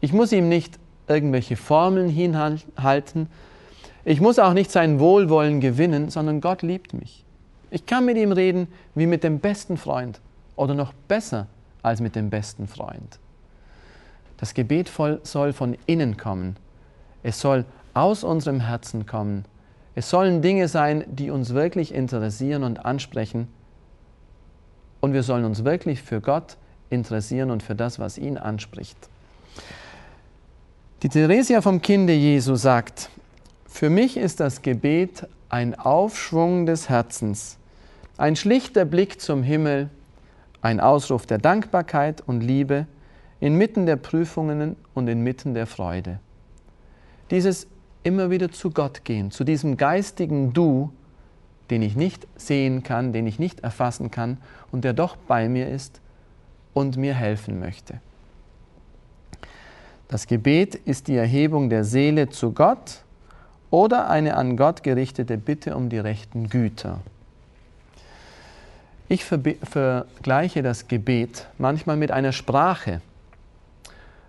Ich 0.00 0.12
muss 0.12 0.32
ihm 0.32 0.48
nicht 0.48 0.78
irgendwelche 1.06 1.56
Formeln 1.56 2.08
hinhalten. 2.08 3.28
Ich 4.04 4.20
muss 4.20 4.38
auch 4.38 4.52
nicht 4.52 4.70
sein 4.70 4.98
Wohlwollen 4.98 5.60
gewinnen, 5.60 6.10
sondern 6.10 6.40
Gott 6.40 6.62
liebt 6.62 6.92
mich. 6.92 7.24
Ich 7.70 7.86
kann 7.86 8.04
mit 8.04 8.16
ihm 8.16 8.32
reden 8.32 8.68
wie 8.94 9.06
mit 9.06 9.22
dem 9.22 9.38
besten 9.38 9.76
Freund 9.76 10.20
oder 10.56 10.74
noch 10.74 10.92
besser 11.08 11.46
als 11.82 12.00
mit 12.00 12.16
dem 12.16 12.30
besten 12.30 12.66
Freund. 12.66 13.18
Das 14.38 14.54
Gebet 14.54 14.90
soll 15.22 15.52
von 15.52 15.76
innen 15.86 16.16
kommen. 16.16 16.56
Es 17.22 17.40
soll 17.40 17.64
aus 17.94 18.24
unserem 18.24 18.60
Herzen 18.60 19.06
kommen. 19.06 19.44
Es 19.94 20.08
sollen 20.08 20.42
Dinge 20.42 20.68
sein, 20.68 21.04
die 21.08 21.30
uns 21.30 21.52
wirklich 21.54 21.94
interessieren 21.94 22.64
und 22.64 22.84
ansprechen. 22.84 23.48
Und 25.00 25.12
wir 25.12 25.22
sollen 25.22 25.44
uns 25.44 25.64
wirklich 25.64 26.02
für 26.02 26.20
Gott 26.20 26.56
interessieren 26.90 27.50
und 27.50 27.62
für 27.62 27.74
das, 27.74 27.98
was 27.98 28.18
ihn 28.18 28.38
anspricht. 28.38 28.96
Die 31.02 31.08
Theresia 31.08 31.60
vom 31.60 31.82
Kinde 31.82 32.12
Jesu 32.12 32.54
sagt, 32.54 33.10
für 33.66 33.90
mich 33.90 34.16
ist 34.16 34.40
das 34.40 34.62
Gebet 34.62 35.26
ein 35.48 35.74
Aufschwung 35.74 36.66
des 36.66 36.88
Herzens, 36.88 37.58
ein 38.16 38.36
schlichter 38.36 38.84
Blick 38.84 39.20
zum 39.20 39.42
Himmel, 39.42 39.90
ein 40.60 40.78
Ausruf 40.78 41.26
der 41.26 41.38
Dankbarkeit 41.38 42.20
und 42.20 42.40
Liebe 42.40 42.86
inmitten 43.40 43.84
der 43.86 43.96
Prüfungen 43.96 44.76
und 44.94 45.08
inmitten 45.08 45.54
der 45.54 45.66
Freude. 45.66 46.20
Dieses 47.32 47.66
immer 48.02 48.30
wieder 48.30 48.50
zu 48.50 48.70
Gott 48.70 49.04
gehen, 49.04 49.30
zu 49.30 49.44
diesem 49.44 49.76
geistigen 49.76 50.52
Du, 50.52 50.92
den 51.70 51.82
ich 51.82 51.96
nicht 51.96 52.26
sehen 52.36 52.82
kann, 52.82 53.12
den 53.12 53.26
ich 53.26 53.38
nicht 53.38 53.60
erfassen 53.60 54.10
kann 54.10 54.38
und 54.70 54.84
der 54.84 54.92
doch 54.92 55.16
bei 55.16 55.48
mir 55.48 55.68
ist 55.68 56.00
und 56.74 56.96
mir 56.96 57.14
helfen 57.14 57.58
möchte. 57.60 58.00
Das 60.08 60.26
Gebet 60.26 60.74
ist 60.74 61.08
die 61.08 61.16
Erhebung 61.16 61.70
der 61.70 61.84
Seele 61.84 62.28
zu 62.28 62.52
Gott 62.52 63.02
oder 63.70 64.10
eine 64.10 64.36
an 64.36 64.58
Gott 64.58 64.82
gerichtete 64.82 65.38
Bitte 65.38 65.74
um 65.74 65.88
die 65.88 65.98
rechten 65.98 66.50
Güter. 66.50 67.00
Ich 69.08 69.24
vergleiche 69.24 70.62
das 70.62 70.88
Gebet 70.88 71.46
manchmal 71.58 71.96
mit 71.96 72.10
einer 72.10 72.32
Sprache. 72.32 73.00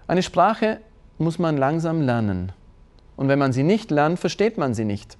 Eine 0.07 0.23
Sprache 0.23 0.79
muss 1.17 1.39
man 1.39 1.57
langsam 1.57 2.01
lernen. 2.01 2.51
Und 3.15 3.27
wenn 3.27 3.39
man 3.39 3.53
sie 3.53 3.63
nicht 3.63 3.91
lernt, 3.91 4.19
versteht 4.19 4.57
man 4.57 4.73
sie 4.73 4.85
nicht. 4.85 5.17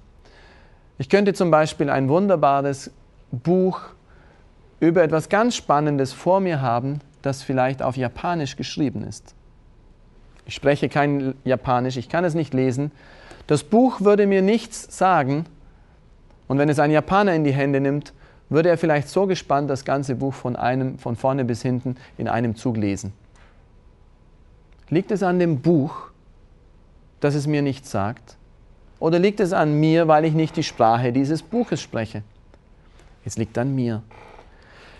Ich 0.98 1.08
könnte 1.08 1.32
zum 1.32 1.50
Beispiel 1.50 1.90
ein 1.90 2.08
wunderbares 2.08 2.90
Buch 3.30 3.80
über 4.80 5.02
etwas 5.02 5.28
ganz 5.28 5.56
Spannendes 5.56 6.12
vor 6.12 6.40
mir 6.40 6.60
haben, 6.60 7.00
das 7.22 7.42
vielleicht 7.42 7.82
auf 7.82 7.96
Japanisch 7.96 8.56
geschrieben 8.56 9.02
ist. 9.04 9.34
Ich 10.46 10.54
spreche 10.54 10.88
kein 10.88 11.34
Japanisch, 11.44 11.96
ich 11.96 12.08
kann 12.08 12.24
es 12.24 12.34
nicht 12.34 12.52
lesen. 12.52 12.92
Das 13.46 13.64
Buch 13.64 14.00
würde 14.02 14.26
mir 14.26 14.42
nichts 14.42 14.96
sagen. 14.96 15.46
Und 16.48 16.58
wenn 16.58 16.68
es 16.68 16.78
ein 16.78 16.90
Japaner 16.90 17.34
in 17.34 17.44
die 17.44 17.52
Hände 17.52 17.80
nimmt, 17.80 18.12
würde 18.50 18.68
er 18.68 18.78
vielleicht 18.78 19.08
so 19.08 19.26
gespannt 19.26 19.70
das 19.70 19.84
ganze 19.84 20.14
Buch 20.14 20.34
von, 20.34 20.54
einem, 20.54 20.98
von 20.98 21.16
vorne 21.16 21.44
bis 21.44 21.62
hinten 21.62 21.96
in 22.18 22.28
einem 22.28 22.56
Zug 22.56 22.76
lesen. 22.76 23.12
Liegt 24.90 25.10
es 25.10 25.22
an 25.22 25.38
dem 25.38 25.60
Buch, 25.60 26.10
dass 27.24 27.34
es 27.34 27.46
mir 27.46 27.62
nichts 27.62 27.90
sagt? 27.90 28.36
Oder 29.00 29.18
liegt 29.18 29.40
es 29.40 29.54
an 29.54 29.80
mir, 29.80 30.08
weil 30.08 30.26
ich 30.26 30.34
nicht 30.34 30.58
die 30.58 30.62
Sprache 30.62 31.10
dieses 31.10 31.42
Buches 31.42 31.80
spreche? 31.80 32.22
Es 33.24 33.38
liegt 33.38 33.56
an 33.56 33.74
mir. 33.74 34.02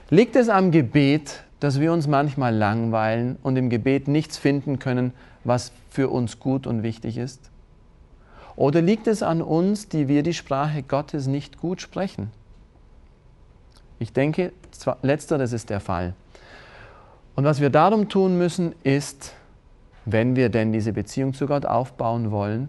Liegt 0.08 0.34
es 0.34 0.48
am 0.48 0.70
Gebet, 0.70 1.44
dass 1.60 1.80
wir 1.80 1.92
uns 1.92 2.06
manchmal 2.06 2.54
langweilen 2.54 3.37
und 3.42 3.56
im 3.56 3.68
Gebet 3.68 4.08
nichts 4.08 4.38
finden 4.38 4.78
können, 4.78 5.12
was 5.44 5.70
für 5.90 6.08
uns 6.08 6.40
gut 6.40 6.66
und 6.66 6.82
wichtig 6.82 7.18
ist? 7.18 7.50
Oder 8.56 8.80
liegt 8.80 9.06
es 9.06 9.22
an 9.22 9.42
uns, 9.42 9.90
die 9.90 10.08
wir 10.08 10.22
die 10.22 10.32
Sprache 10.32 10.82
Gottes 10.82 11.26
nicht 11.26 11.58
gut 11.58 11.82
sprechen? 11.82 12.30
Ich 13.98 14.14
denke, 14.14 14.54
letzteres 15.02 15.52
ist 15.52 15.68
der 15.68 15.80
Fall. 15.80 16.14
Und 17.37 17.44
was 17.44 17.60
wir 17.60 17.68
darum 17.68 18.08
tun 18.08 18.38
müssen, 18.38 18.74
ist, 18.82 19.34
wenn 20.05 20.37
wir 20.37 20.49
denn 20.49 20.73
diese 20.73 20.93
Beziehung 20.93 21.35
zu 21.35 21.47
Gott 21.47 21.67
aufbauen 21.67 22.31
wollen, 22.31 22.69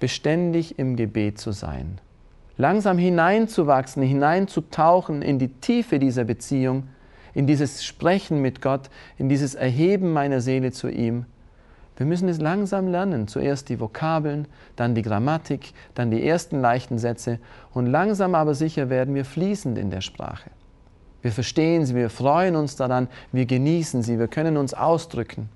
beständig 0.00 0.78
im 0.78 0.96
Gebet 0.96 1.38
zu 1.38 1.52
sein. 1.52 2.00
Langsam 2.56 2.98
hineinzuwachsen, 2.98 4.02
hineinzutauchen 4.02 5.22
in 5.22 5.38
die 5.38 5.48
Tiefe 5.48 5.98
dieser 5.98 6.24
Beziehung, 6.24 6.88
in 7.34 7.46
dieses 7.46 7.84
Sprechen 7.84 8.42
mit 8.42 8.60
Gott, 8.62 8.90
in 9.16 9.28
dieses 9.28 9.54
Erheben 9.54 10.12
meiner 10.12 10.40
Seele 10.40 10.72
zu 10.72 10.88
ihm. 10.88 11.26
Wir 11.96 12.06
müssen 12.06 12.28
es 12.28 12.40
langsam 12.40 12.88
lernen. 12.88 13.26
Zuerst 13.26 13.68
die 13.68 13.80
Vokabeln, 13.80 14.46
dann 14.76 14.94
die 14.94 15.02
Grammatik, 15.02 15.72
dann 15.94 16.10
die 16.10 16.26
ersten 16.26 16.60
leichten 16.60 16.98
Sätze 16.98 17.40
und 17.74 17.86
langsam 17.86 18.34
aber 18.34 18.54
sicher 18.54 18.88
werden 18.88 19.14
wir 19.14 19.24
fließend 19.24 19.78
in 19.78 19.90
der 19.90 20.00
Sprache. 20.00 20.50
Wir 21.22 21.32
verstehen 21.32 21.84
sie, 21.84 21.96
wir 21.96 22.10
freuen 22.10 22.54
uns 22.54 22.76
daran, 22.76 23.08
wir 23.32 23.46
genießen 23.46 24.02
sie, 24.02 24.18
wir 24.18 24.28
können 24.28 24.56
uns 24.56 24.74
ausdrücken. 24.74 25.48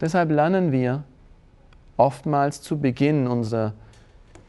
Deshalb 0.00 0.30
lernen 0.30 0.72
wir 0.72 1.04
oftmals 1.96 2.62
zu 2.62 2.78
Beginn 2.78 3.26
unserer 3.26 3.74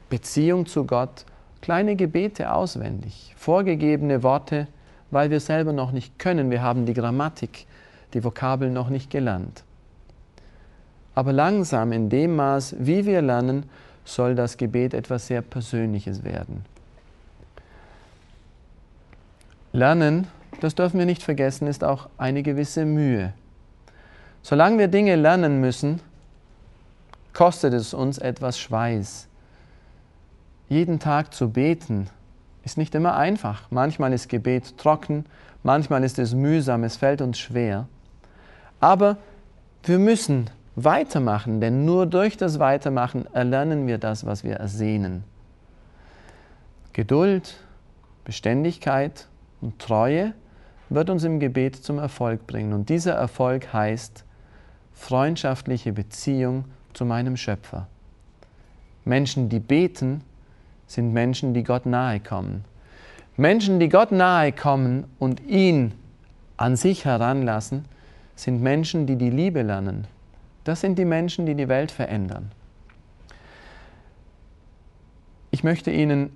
Beziehung 0.09 0.65
zu 0.65 0.85
Gott 0.85 1.25
kleine 1.61 1.95
Gebete 1.95 2.51
auswendig, 2.53 3.33
vorgegebene 3.37 4.23
Worte, 4.23 4.67
weil 5.11 5.29
wir 5.29 5.39
selber 5.39 5.73
noch 5.73 5.91
nicht 5.91 6.17
können. 6.17 6.49
Wir 6.51 6.61
haben 6.61 6.85
die 6.85 6.93
Grammatik, 6.93 7.67
die 8.13 8.23
Vokabeln 8.23 8.73
noch 8.73 8.89
nicht 8.89 9.09
gelernt. 9.09 9.63
Aber 11.13 11.33
langsam, 11.33 11.91
in 11.91 12.09
dem 12.09 12.35
Maß, 12.37 12.75
wie 12.79 13.05
wir 13.05 13.21
lernen, 13.21 13.69
soll 14.05 14.35
das 14.35 14.57
Gebet 14.57 14.93
etwas 14.93 15.27
sehr 15.27 15.41
Persönliches 15.41 16.23
werden. 16.23 16.65
Lernen, 19.73 20.27
das 20.61 20.75
dürfen 20.75 20.99
wir 20.99 21.05
nicht 21.05 21.23
vergessen, 21.23 21.67
ist 21.67 21.83
auch 21.83 22.09
eine 22.17 22.43
gewisse 22.43 22.85
Mühe. 22.85 23.33
Solange 24.43 24.79
wir 24.79 24.87
Dinge 24.87 25.15
lernen 25.15 25.61
müssen, 25.61 26.01
kostet 27.33 27.73
es 27.73 27.93
uns 27.93 28.17
etwas 28.17 28.59
Schweiß. 28.59 29.27
Jeden 30.69 30.99
Tag 30.99 31.33
zu 31.33 31.49
beten 31.49 32.09
ist 32.63 32.77
nicht 32.77 32.95
immer 32.95 33.15
einfach. 33.15 33.63
Manchmal 33.71 34.13
ist 34.13 34.29
Gebet 34.29 34.77
trocken, 34.77 35.25
manchmal 35.63 36.03
ist 36.03 36.19
es 36.19 36.33
mühsam, 36.33 36.83
es 36.83 36.97
fällt 36.97 37.21
uns 37.21 37.39
schwer. 37.39 37.87
Aber 38.79 39.17
wir 39.83 39.99
müssen 39.99 40.49
weitermachen, 40.75 41.61
denn 41.61 41.85
nur 41.85 42.05
durch 42.05 42.37
das 42.37 42.59
Weitermachen 42.59 43.25
erlernen 43.33 43.87
wir 43.87 43.97
das, 43.97 44.25
was 44.25 44.43
wir 44.43 44.55
ersehnen. 44.55 45.23
Geduld, 46.93 47.57
Beständigkeit 48.25 49.27
und 49.61 49.79
Treue 49.79 50.33
wird 50.89 51.09
uns 51.09 51.23
im 51.23 51.39
Gebet 51.39 51.75
zum 51.75 51.99
Erfolg 51.99 52.47
bringen. 52.47 52.73
Und 52.73 52.89
dieser 52.89 53.13
Erfolg 53.13 53.71
heißt, 53.71 54.25
freundschaftliche 55.01 55.93
Beziehung 55.93 56.65
zu 56.93 57.05
meinem 57.05 57.35
Schöpfer. 57.35 57.87
Menschen, 59.03 59.49
die 59.49 59.59
beten, 59.59 60.21
sind 60.85 61.11
Menschen, 61.11 61.55
die 61.55 61.63
Gott 61.63 61.87
nahe 61.87 62.19
kommen. 62.19 62.63
Menschen, 63.35 63.79
die 63.79 63.89
Gott 63.89 64.11
nahe 64.11 64.51
kommen 64.51 65.05
und 65.17 65.41
ihn 65.47 65.93
an 66.55 66.75
sich 66.75 67.03
heranlassen, 67.03 67.85
sind 68.35 68.61
Menschen, 68.61 69.07
die 69.07 69.15
die 69.15 69.31
Liebe 69.31 69.63
lernen. 69.63 70.05
Das 70.65 70.81
sind 70.81 70.99
die 70.99 71.05
Menschen, 71.05 71.47
die 71.47 71.55
die 71.55 71.67
Welt 71.67 71.89
verändern. 71.89 72.51
Ich 75.49 75.63
möchte 75.63 75.89
Ihnen 75.89 76.29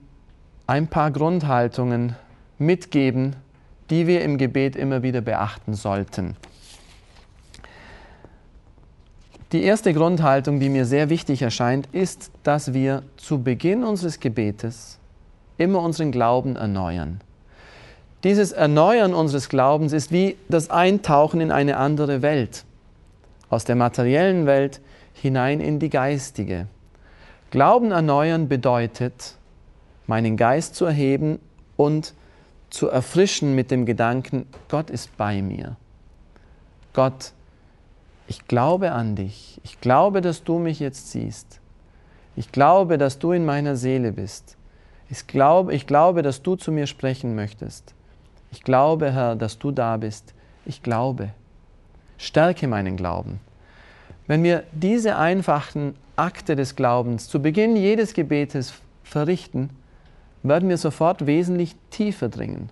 ein 0.66 0.88
paar 0.88 1.12
Grundhaltungen 1.12 2.16
mitgeben, 2.58 3.36
die 3.92 4.08
wir 4.08 4.24
im 4.24 4.40
Gebet 4.40 4.76
immer 4.76 5.04
wieder 5.04 5.22
beachten 5.22 5.76
sollten. 5.76 6.36
Die 9.52 9.64
erste 9.64 9.94
Grundhaltung, 9.94 10.60
die 10.60 10.70
mir 10.70 10.86
sehr 10.86 11.10
wichtig 11.10 11.42
erscheint, 11.42 11.88
ist, 11.92 12.32
dass 12.44 12.74
wir 12.74 13.04
zu 13.18 13.44
Beginn 13.44 13.84
unseres 13.84 14.20
Gebetes 14.20 14.98
immer 15.58 15.82
unseren 15.82 16.12
Glauben 16.12 16.56
erneuern. 16.56 17.22
Dieses 18.24 18.52
Erneuern 18.52 19.14
unseres 19.14 19.50
Glaubens 19.50 19.94
ist 19.94 20.12
wie 20.12 20.36
das 20.50 20.72
Eintauchen 20.72 21.42
in 21.42 21.52
eine 21.52 21.78
andere 21.78 22.24
Welt, 22.24 22.66
aus 23.50 23.66
der 23.66 23.76
materiellen 23.76 24.48
Welt 24.48 24.82
hinein 25.14 25.62
in 25.62 25.78
die 25.80 25.90
geistige. 25.90 26.66
Glauben 27.52 27.92
erneuern 27.92 28.48
bedeutet, 28.48 29.36
meinen 30.08 30.38
Geist 30.38 30.76
zu 30.76 30.86
erheben 30.86 31.40
und 31.78 32.16
zu 32.72 32.90
erfrischen 32.90 33.54
mit 33.54 33.70
dem 33.70 33.86
Gedanken, 33.86 34.48
Gott 34.70 34.90
ist 34.90 35.16
bei 35.18 35.42
mir. 35.44 35.76
Gott, 36.94 37.32
ich 38.28 38.48
glaube 38.48 38.92
an 38.92 39.16
dich. 39.16 39.60
Ich 39.64 39.82
glaube, 39.82 40.22
dass 40.22 40.44
du 40.44 40.58
mich 40.58 40.80
jetzt 40.80 41.12
siehst. 41.12 41.60
Ich 42.36 42.52
glaube, 42.52 42.98
dass 42.98 43.20
du 43.20 43.32
in 43.32 43.46
meiner 43.46 43.76
Seele 43.76 44.12
bist. 44.12 44.58
Ich 45.10 45.28
glaube, 45.28 45.74
ich 45.74 45.86
glaube, 45.86 46.22
dass 46.22 46.42
du 46.42 46.56
zu 46.56 46.72
mir 46.72 46.88
sprechen 46.88 47.36
möchtest. 47.36 47.94
Ich 48.52 48.64
glaube, 48.64 49.12
Herr, 49.12 49.36
dass 49.36 49.60
du 49.60 49.72
da 49.72 49.98
bist. 49.98 50.34
Ich 50.66 50.82
glaube. 50.82 51.30
Stärke 52.18 52.68
meinen 52.68 52.98
Glauben. 52.98 53.40
Wenn 54.28 54.44
wir 54.44 54.64
diese 54.72 55.18
einfachen 55.18 55.96
Akte 56.16 56.56
des 56.56 56.76
Glaubens 56.76 57.28
zu 57.28 57.42
Beginn 57.42 57.76
jedes 57.76 58.14
Gebetes 58.14 58.74
verrichten, 59.04 59.70
werden 60.42 60.70
wir 60.70 60.78
sofort 60.78 61.28
wesentlich 61.28 61.76
tiefer 61.92 62.30
dringen. 62.30 62.70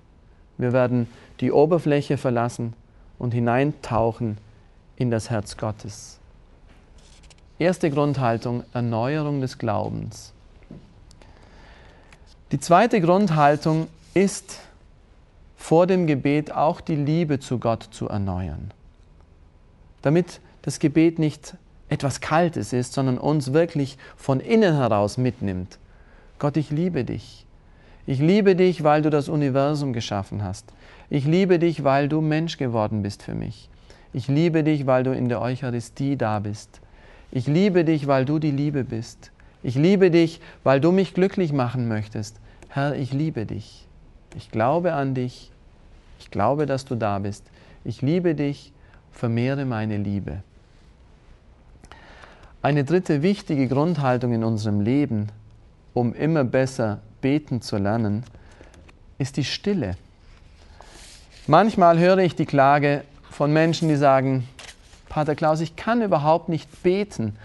Wir 0.57 0.73
werden 0.73 1.07
die 1.39 1.51
Oberfläche 1.51 2.17
verlassen 2.17 2.73
und 3.19 3.33
hineintauchen 3.33 4.37
in 4.97 5.11
das 5.11 5.29
Herz 5.29 5.57
Gottes. 5.57 6.19
Erste 7.59 7.89
Grundhaltung, 7.89 8.63
Erneuerung 8.73 9.41
des 9.41 9.57
Glaubens. 9.57 10.33
Die 12.51 12.59
zweite 12.59 13.01
Grundhaltung 13.01 13.87
ist, 14.13 14.59
vor 15.55 15.87
dem 15.87 16.07
Gebet 16.07 16.51
auch 16.51 16.81
die 16.81 16.95
Liebe 16.95 17.39
zu 17.39 17.57
Gott 17.57 17.87
zu 17.91 18.09
erneuern. 18.09 18.71
Damit 20.01 20.41
das 20.61 20.79
Gebet 20.79 21.19
nicht 21.19 21.55
etwas 21.87 22.19
Kaltes 22.19 22.73
ist, 22.73 22.93
sondern 22.93 23.17
uns 23.17 23.53
wirklich 23.53 23.97
von 24.17 24.39
innen 24.39 24.75
heraus 24.75 25.17
mitnimmt. 25.17 25.79
Gott, 26.37 26.57
ich 26.57 26.69
liebe 26.69 27.05
dich. 27.05 27.45
Ich 28.05 28.19
liebe 28.19 28.55
dich, 28.55 28.83
weil 28.83 29.01
du 29.01 29.09
das 29.09 29.29
Universum 29.29 29.93
geschaffen 29.93 30.43
hast. 30.43 30.65
Ich 31.09 31.23
liebe 31.25 31.59
dich, 31.59 31.83
weil 31.85 32.09
du 32.09 32.19
Mensch 32.19 32.57
geworden 32.57 33.01
bist 33.01 33.23
für 33.23 33.33
mich. 33.33 33.69
Ich 34.13 34.27
liebe 34.27 34.63
dich, 34.63 34.85
weil 34.85 35.03
du 35.03 35.11
in 35.11 35.27
der 35.27 35.41
Eucharistie 35.41 36.15
da 36.15 36.39
bist. 36.39 36.81
Ich 37.31 37.47
liebe 37.47 37.83
dich, 37.83 38.05
weil 38.05 38.25
du 38.25 38.37
die 38.37 38.51
Liebe 38.51 38.83
bist. 38.83 39.31
Ich 39.63 39.75
liebe 39.75 40.11
dich, 40.11 40.39
weil 40.63 40.79
du 40.79 40.91
mich 40.91 41.15
glücklich 41.15 41.51
machen 41.51 41.87
möchtest. 41.87 42.39
Herr, 42.69 42.95
ich 42.95 43.11
liebe 43.11 43.45
dich. 43.45 43.87
Ich 44.35 44.51
glaube 44.51 44.93
an 44.93 45.15
dich. 45.15 45.51
Ich 46.19 46.29
glaube, 46.29 46.67
dass 46.67 46.85
du 46.85 46.95
da 46.95 47.17
bist. 47.19 47.43
Ich 47.83 48.01
liebe 48.01 48.35
dich. 48.35 48.71
Vermehre 49.11 49.65
meine 49.65 49.97
Liebe. 49.97 50.43
Eine 52.61 52.83
dritte 52.83 53.21
wichtige 53.21 53.67
Grundhaltung 53.67 54.33
in 54.33 54.43
unserem 54.43 54.81
Leben, 54.81 55.27
um 55.93 56.13
immer 56.13 56.43
besser 56.43 56.99
beten 57.21 57.61
zu 57.61 57.77
lernen, 57.77 58.23
ist 59.17 59.37
die 59.37 59.43
Stille. 59.43 59.97
Manchmal 61.45 61.99
höre 61.99 62.19
ich 62.19 62.35
die 62.35 62.45
Klage 62.45 63.03
von 63.33 63.51
Menschen, 63.51 63.89
die 63.89 63.95
sagen, 63.95 64.47
Pater 65.09 65.35
Klaus, 65.35 65.59
ich 65.59 65.75
kann 65.75 66.01
überhaupt 66.01 66.49
nicht 66.49 66.83
beten. 66.83 67.35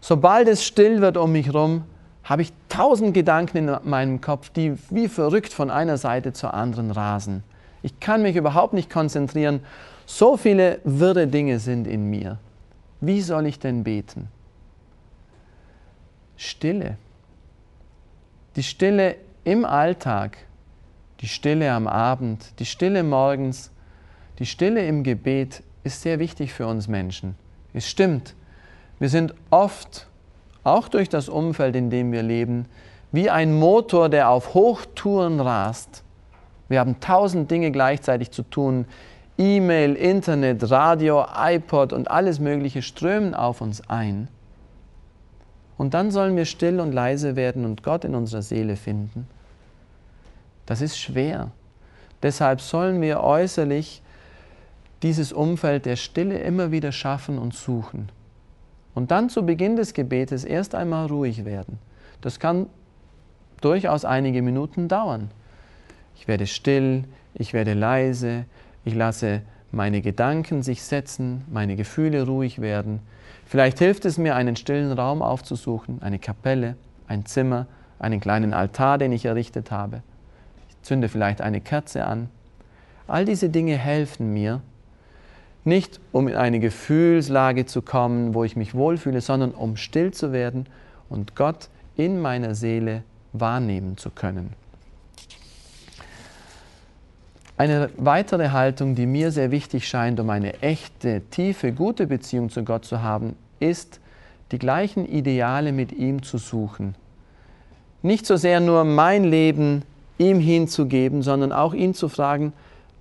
Sobald 0.00 0.48
es 0.48 0.64
still 0.64 1.00
wird 1.00 1.16
um 1.16 1.32
mich 1.32 1.46
herum, 1.46 1.84
habe 2.24 2.42
ich 2.42 2.52
tausend 2.68 3.14
Gedanken 3.14 3.56
in 3.56 3.76
meinem 3.84 4.20
Kopf, 4.20 4.50
die 4.50 4.74
wie 4.90 5.08
verrückt 5.08 5.52
von 5.52 5.70
einer 5.70 5.96
Seite 5.96 6.32
zur 6.32 6.54
anderen 6.54 6.90
rasen. 6.90 7.42
Ich 7.82 8.00
kann 8.00 8.22
mich 8.22 8.36
überhaupt 8.36 8.74
nicht 8.74 8.90
konzentrieren. 8.90 9.60
So 10.06 10.36
viele 10.36 10.80
wirre 10.84 11.26
Dinge 11.26 11.58
sind 11.58 11.86
in 11.86 12.10
mir. 12.10 12.38
Wie 13.00 13.22
soll 13.22 13.46
ich 13.46 13.58
denn 13.58 13.84
beten? 13.84 14.28
Stille. 16.36 16.98
Die 18.56 18.62
Stille 18.62 19.16
im 19.44 19.64
Alltag, 19.64 20.36
die 21.20 21.28
Stille 21.28 21.72
am 21.72 21.86
Abend, 21.86 22.58
die 22.58 22.66
Stille 22.66 23.02
morgens, 23.02 23.70
die 24.38 24.46
Stille 24.46 24.86
im 24.86 25.02
Gebet 25.02 25.62
ist 25.84 26.02
sehr 26.02 26.18
wichtig 26.18 26.52
für 26.52 26.66
uns 26.66 26.88
Menschen. 26.88 27.34
Es 27.74 27.88
stimmt, 27.88 28.34
wir 28.98 29.08
sind 29.08 29.34
oft, 29.50 30.06
auch 30.64 30.88
durch 30.88 31.08
das 31.08 31.28
Umfeld, 31.28 31.76
in 31.76 31.90
dem 31.90 32.12
wir 32.12 32.22
leben, 32.22 32.66
wie 33.12 33.30
ein 33.30 33.58
Motor, 33.58 34.08
der 34.08 34.28
auf 34.30 34.54
Hochtouren 34.54 35.40
rast. 35.40 36.02
Wir 36.68 36.80
haben 36.80 37.00
tausend 37.00 37.50
Dinge 37.50 37.70
gleichzeitig 37.70 38.30
zu 38.30 38.42
tun. 38.42 38.84
E-Mail, 39.38 39.94
Internet, 39.94 40.70
Radio, 40.70 41.24
iPod 41.34 41.92
und 41.92 42.10
alles 42.10 42.38
Mögliche 42.38 42.82
strömen 42.82 43.34
auf 43.34 43.60
uns 43.60 43.88
ein. 43.88 44.28
Und 45.78 45.94
dann 45.94 46.10
sollen 46.10 46.36
wir 46.36 46.44
still 46.44 46.80
und 46.80 46.92
leise 46.92 47.36
werden 47.36 47.64
und 47.64 47.82
Gott 47.82 48.04
in 48.04 48.14
unserer 48.14 48.42
Seele 48.42 48.76
finden. 48.76 49.28
Das 50.66 50.82
ist 50.82 50.98
schwer. 50.98 51.52
Deshalb 52.22 52.60
sollen 52.60 53.00
wir 53.00 53.22
äußerlich 53.22 54.02
dieses 55.02 55.32
Umfeld 55.32 55.86
der 55.86 55.96
Stille 55.96 56.38
immer 56.38 56.72
wieder 56.72 56.92
schaffen 56.92 57.38
und 57.38 57.54
suchen. 57.54 58.08
Und 58.94 59.10
dann 59.10 59.28
zu 59.28 59.46
Beginn 59.46 59.76
des 59.76 59.94
Gebetes 59.94 60.44
erst 60.44 60.74
einmal 60.74 61.06
ruhig 61.06 61.44
werden. 61.44 61.78
Das 62.20 62.40
kann 62.40 62.66
durchaus 63.60 64.04
einige 64.04 64.42
Minuten 64.42 64.88
dauern. 64.88 65.30
Ich 66.16 66.26
werde 66.26 66.46
still, 66.46 67.04
ich 67.34 67.52
werde 67.52 67.74
leise, 67.74 68.44
ich 68.84 68.94
lasse 68.94 69.42
meine 69.70 70.00
Gedanken 70.00 70.62
sich 70.62 70.82
setzen, 70.82 71.44
meine 71.50 71.76
Gefühle 71.76 72.26
ruhig 72.26 72.60
werden. 72.60 73.00
Vielleicht 73.44 73.78
hilft 73.78 74.04
es 74.04 74.18
mir, 74.18 74.34
einen 74.34 74.56
stillen 74.56 74.92
Raum 74.92 75.22
aufzusuchen, 75.22 76.02
eine 76.02 76.18
Kapelle, 76.18 76.76
ein 77.06 77.26
Zimmer, 77.26 77.66
einen 77.98 78.20
kleinen 78.20 78.54
Altar, 78.54 78.98
den 78.98 79.12
ich 79.12 79.24
errichtet 79.24 79.70
habe. 79.70 80.02
Ich 80.68 80.82
zünde 80.82 81.08
vielleicht 81.08 81.40
eine 81.40 81.60
Kerze 81.60 82.04
an. 82.04 82.30
All 83.06 83.24
diese 83.24 83.48
Dinge 83.48 83.76
helfen 83.76 84.32
mir, 84.32 84.60
nicht 85.68 86.00
um 86.12 86.26
in 86.28 86.34
eine 86.34 86.58
Gefühlslage 86.58 87.66
zu 87.66 87.82
kommen, 87.82 88.34
wo 88.34 88.44
ich 88.44 88.56
mich 88.56 88.74
wohlfühle, 88.74 89.20
sondern 89.20 89.52
um 89.52 89.76
still 89.76 90.12
zu 90.12 90.32
werden 90.32 90.66
und 91.08 91.36
Gott 91.36 91.68
in 91.96 92.20
meiner 92.20 92.54
Seele 92.54 93.02
wahrnehmen 93.32 93.96
zu 93.96 94.10
können. 94.10 94.54
Eine 97.56 97.90
weitere 97.96 98.50
Haltung, 98.50 98.94
die 98.94 99.06
mir 99.06 99.32
sehr 99.32 99.50
wichtig 99.50 99.88
scheint, 99.88 100.20
um 100.20 100.30
eine 100.30 100.62
echte, 100.62 101.22
tiefe, 101.30 101.72
gute 101.72 102.06
Beziehung 102.06 102.50
zu 102.50 102.62
Gott 102.62 102.84
zu 102.84 103.02
haben, 103.02 103.34
ist, 103.58 103.98
die 104.52 104.60
gleichen 104.60 105.06
Ideale 105.06 105.72
mit 105.72 105.92
ihm 105.92 106.22
zu 106.22 106.38
suchen. 106.38 106.94
Nicht 108.00 108.26
so 108.26 108.36
sehr 108.36 108.60
nur 108.60 108.84
mein 108.84 109.24
Leben 109.24 109.82
ihm 110.18 110.38
hinzugeben, 110.38 111.22
sondern 111.22 111.52
auch 111.52 111.74
ihn 111.74 111.94
zu 111.94 112.08
fragen, 112.08 112.52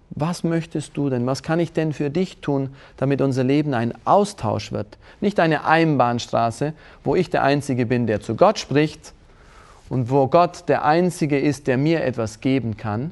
was 0.09 0.43
möchtest 0.43 0.95
du 0.95 1.09
denn? 1.09 1.25
Was 1.25 1.43
kann 1.43 1.59
ich 1.59 1.73
denn 1.73 1.93
für 1.93 2.09
dich 2.09 2.37
tun, 2.37 2.69
damit 2.95 3.21
unser 3.21 3.43
Leben 3.43 3.73
ein 3.73 3.93
Austausch 4.05 4.71
wird? 4.71 4.97
Nicht 5.21 5.39
eine 5.39 5.65
Einbahnstraße, 5.65 6.73
wo 7.03 7.15
ich 7.15 7.29
der 7.29 7.43
Einzige 7.43 7.85
bin, 7.85 8.07
der 8.07 8.21
zu 8.21 8.35
Gott 8.35 8.57
spricht 8.57 9.13
und 9.89 10.09
wo 10.09 10.27
Gott 10.27 10.69
der 10.69 10.85
Einzige 10.85 11.39
ist, 11.39 11.67
der 11.67 11.77
mir 11.77 12.03
etwas 12.03 12.39
geben 12.39 12.77
kann, 12.77 13.11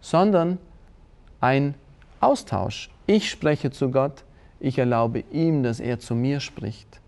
sondern 0.00 0.58
ein 1.40 1.74
Austausch. 2.20 2.90
Ich 3.06 3.30
spreche 3.30 3.70
zu 3.70 3.90
Gott, 3.90 4.24
ich 4.58 4.78
erlaube 4.78 5.22
ihm, 5.32 5.62
dass 5.62 5.80
er 5.80 5.98
zu 6.00 6.14
mir 6.14 6.40
spricht. 6.40 7.00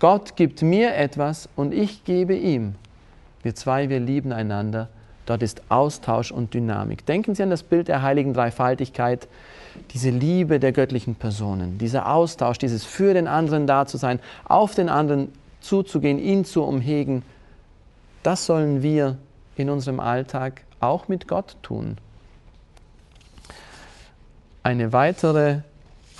Gott 0.00 0.34
gibt 0.34 0.62
mir 0.62 0.96
etwas 0.96 1.48
und 1.54 1.72
ich 1.72 2.04
gebe 2.04 2.34
ihm. 2.34 2.74
Wir 3.42 3.54
zwei, 3.54 3.88
wir 3.88 4.00
lieben 4.00 4.32
einander. 4.32 4.88
Dort 5.26 5.42
ist 5.42 5.62
Austausch 5.68 6.32
und 6.32 6.52
Dynamik. 6.54 7.06
Denken 7.06 7.34
Sie 7.34 7.42
an 7.42 7.50
das 7.50 7.62
Bild 7.62 7.88
der 7.88 8.02
heiligen 8.02 8.34
Dreifaltigkeit, 8.34 9.28
diese 9.92 10.10
Liebe 10.10 10.58
der 10.58 10.72
göttlichen 10.72 11.14
Personen, 11.14 11.78
dieser 11.78 12.12
Austausch, 12.12 12.58
dieses 12.58 12.84
für 12.84 13.14
den 13.14 13.26
anderen 13.26 13.66
da 13.66 13.86
zu 13.86 13.96
sein, 13.96 14.20
auf 14.44 14.74
den 14.74 14.88
anderen 14.88 15.32
zuzugehen, 15.60 16.18
ihn 16.18 16.44
zu 16.44 16.62
umhegen. 16.62 17.22
Das 18.22 18.46
sollen 18.46 18.82
wir 18.82 19.16
in 19.56 19.70
unserem 19.70 20.00
Alltag 20.00 20.62
auch 20.80 21.08
mit 21.08 21.28
Gott 21.28 21.56
tun. 21.62 21.96
Eine 24.64 24.92
weitere 24.92 25.60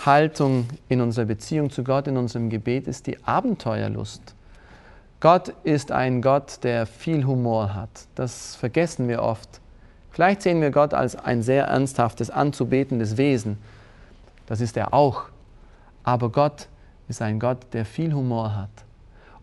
Haltung 0.05 0.67
in 0.89 1.01
unserer 1.01 1.27
Beziehung 1.27 1.71
zu 1.71 1.85
Gott, 1.85 2.07
in 2.07 2.17
unserem 2.17 2.51
Gebet 2.51 2.87
ist 2.89 3.07
die 3.07 3.23
Abenteuerlust. 3.25 4.35
Gott 5.23 5.55
ist 5.63 5.93
ein 5.93 6.21
Gott, 6.21 6.65
der 6.65 6.85
viel 6.85 7.25
Humor 7.25 7.77
hat. 7.77 8.09
Das 8.17 8.57
vergessen 8.57 9.07
wir 9.07 9.23
oft. 9.23 9.61
Vielleicht 10.11 10.43
sehen 10.43 10.61
wir 10.61 10.73
Gott 10.73 10.95
als 10.95 11.15
ein 11.15 11.45
sehr 11.45 11.67
ernsthaftes, 11.67 12.29
anzubetendes 12.29 13.17
Wesen. 13.17 13.59
Das 14.47 14.61
ist 14.61 14.77
er 14.77 14.93
auch. 14.93 15.27
Aber 16.03 16.29
Gott 16.31 16.67
ist 17.07 17.23
ein 17.23 17.39
Gott, 17.39 17.59
der 17.73 17.85
viel 17.85 18.13
Humor 18.13 18.57
hat. 18.57 18.71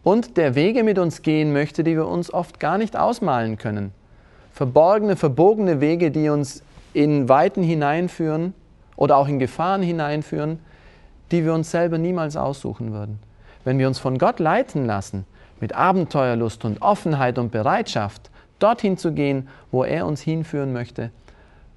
Und 0.04 0.36
der 0.36 0.54
Wege 0.54 0.84
mit 0.84 1.00
uns 1.00 1.22
gehen 1.22 1.54
möchte, 1.54 1.86
die 1.86 1.96
wir 1.96 2.10
uns 2.10 2.34
oft 2.34 2.60
gar 2.60 2.78
nicht 2.78 2.98
ausmalen 2.98 3.58
können. 3.58 3.94
verborgene, 4.52 5.16
verbogene 5.16 5.80
Wege, 5.80 6.12
die 6.12 6.28
uns 6.28 6.62
in 6.92 7.30
Weiten 7.30 7.64
hineinführen 7.64 8.54
oder 8.98 9.16
auch 9.16 9.30
in 9.30 9.40
Gefahren 9.40 9.82
hineinführen, 9.82 10.60
die 11.32 11.46
wir 11.46 11.54
uns 11.54 11.72
selber 11.72 11.98
niemals 11.98 12.36
aussuchen 12.36 12.92
würden. 12.92 13.20
Wenn 13.64 13.80
wir 13.80 13.88
uns 13.88 13.98
von 13.98 14.18
Gott 14.18 14.40
leiten 14.40 14.86
lassen, 14.86 15.26
mit 15.62 15.74
Abenteuerlust 15.74 16.66
und 16.66 16.82
Offenheit 16.82 17.38
und 17.38 17.52
Bereitschaft, 17.52 18.30
dorthin 18.60 18.98
zu 18.98 19.14
gehen, 19.14 19.48
wo 19.72 19.84
er 19.84 20.06
uns 20.06 20.22
hinführen 20.22 20.74
möchte, 20.74 21.12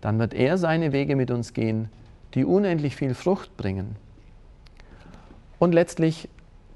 dann 0.01 0.19
wird 0.19 0.35
er 0.35 0.59
seine 0.59 0.93
Wege 0.93 1.17
mit 1.17 1.31
uns 1.31 1.55
gehen, 1.55 1.89
die 2.35 2.45
unendlich 2.45 2.97
viel 2.97 3.15
Frucht 3.15 3.57
bringen. 3.57 3.97
Und 5.59 5.73
letztlich 5.73 6.29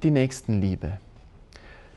die 0.03 0.11
Nächstenliebe. 0.11 0.99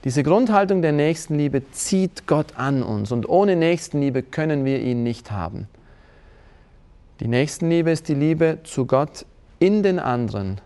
Diese 0.06 0.24
Grundhaltung 0.24 0.82
der 0.82 0.94
Nächstenliebe 0.94 1.70
zieht 1.72 2.26
Gott 2.26 2.58
an 2.58 2.84
uns 2.84 3.12
und 3.12 3.28
ohne 3.28 3.56
Nächstenliebe 3.56 4.24
können 4.24 4.64
wir 4.64 4.80
ihn 4.80 5.04
nicht 5.04 5.30
haben. 5.30 5.68
Die 7.20 7.28
Nächstenliebe 7.28 7.92
ist 7.92 8.08
die 8.08 8.14
Liebe 8.14 8.60
zu 8.64 8.86
Gott 8.86 9.26
in 9.60 9.84
den 9.84 10.00
anderen. 10.00 10.62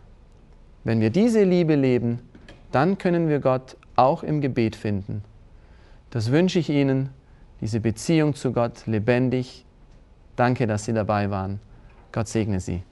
Wenn 0.83 1.01
wir 1.01 1.09
diese 1.09 1.43
Liebe 1.43 1.73
leben, 1.73 2.19
dann 2.71 2.99
können 2.99 3.27
wir 3.27 3.39
Gott 3.39 3.75
auch 3.95 4.23
im 4.23 4.41
Gebet 4.41 4.75
finden. 4.75 5.23
Das 6.09 6.31
wünsche 6.31 6.59
ich 6.59 6.69
Ihnen, 6.69 7.09
diese 7.61 7.79
Beziehung 7.79 8.35
zu 8.35 8.51
Gott 8.51 8.85
lebendig. 8.85 9.65
Danke, 10.35 10.67
dass 10.67 10.85
Sie 10.85 10.93
dabei 10.93 11.29
waren. 11.29 11.59
Gott 12.11 12.27
segne 12.27 12.59
Sie. 12.59 12.83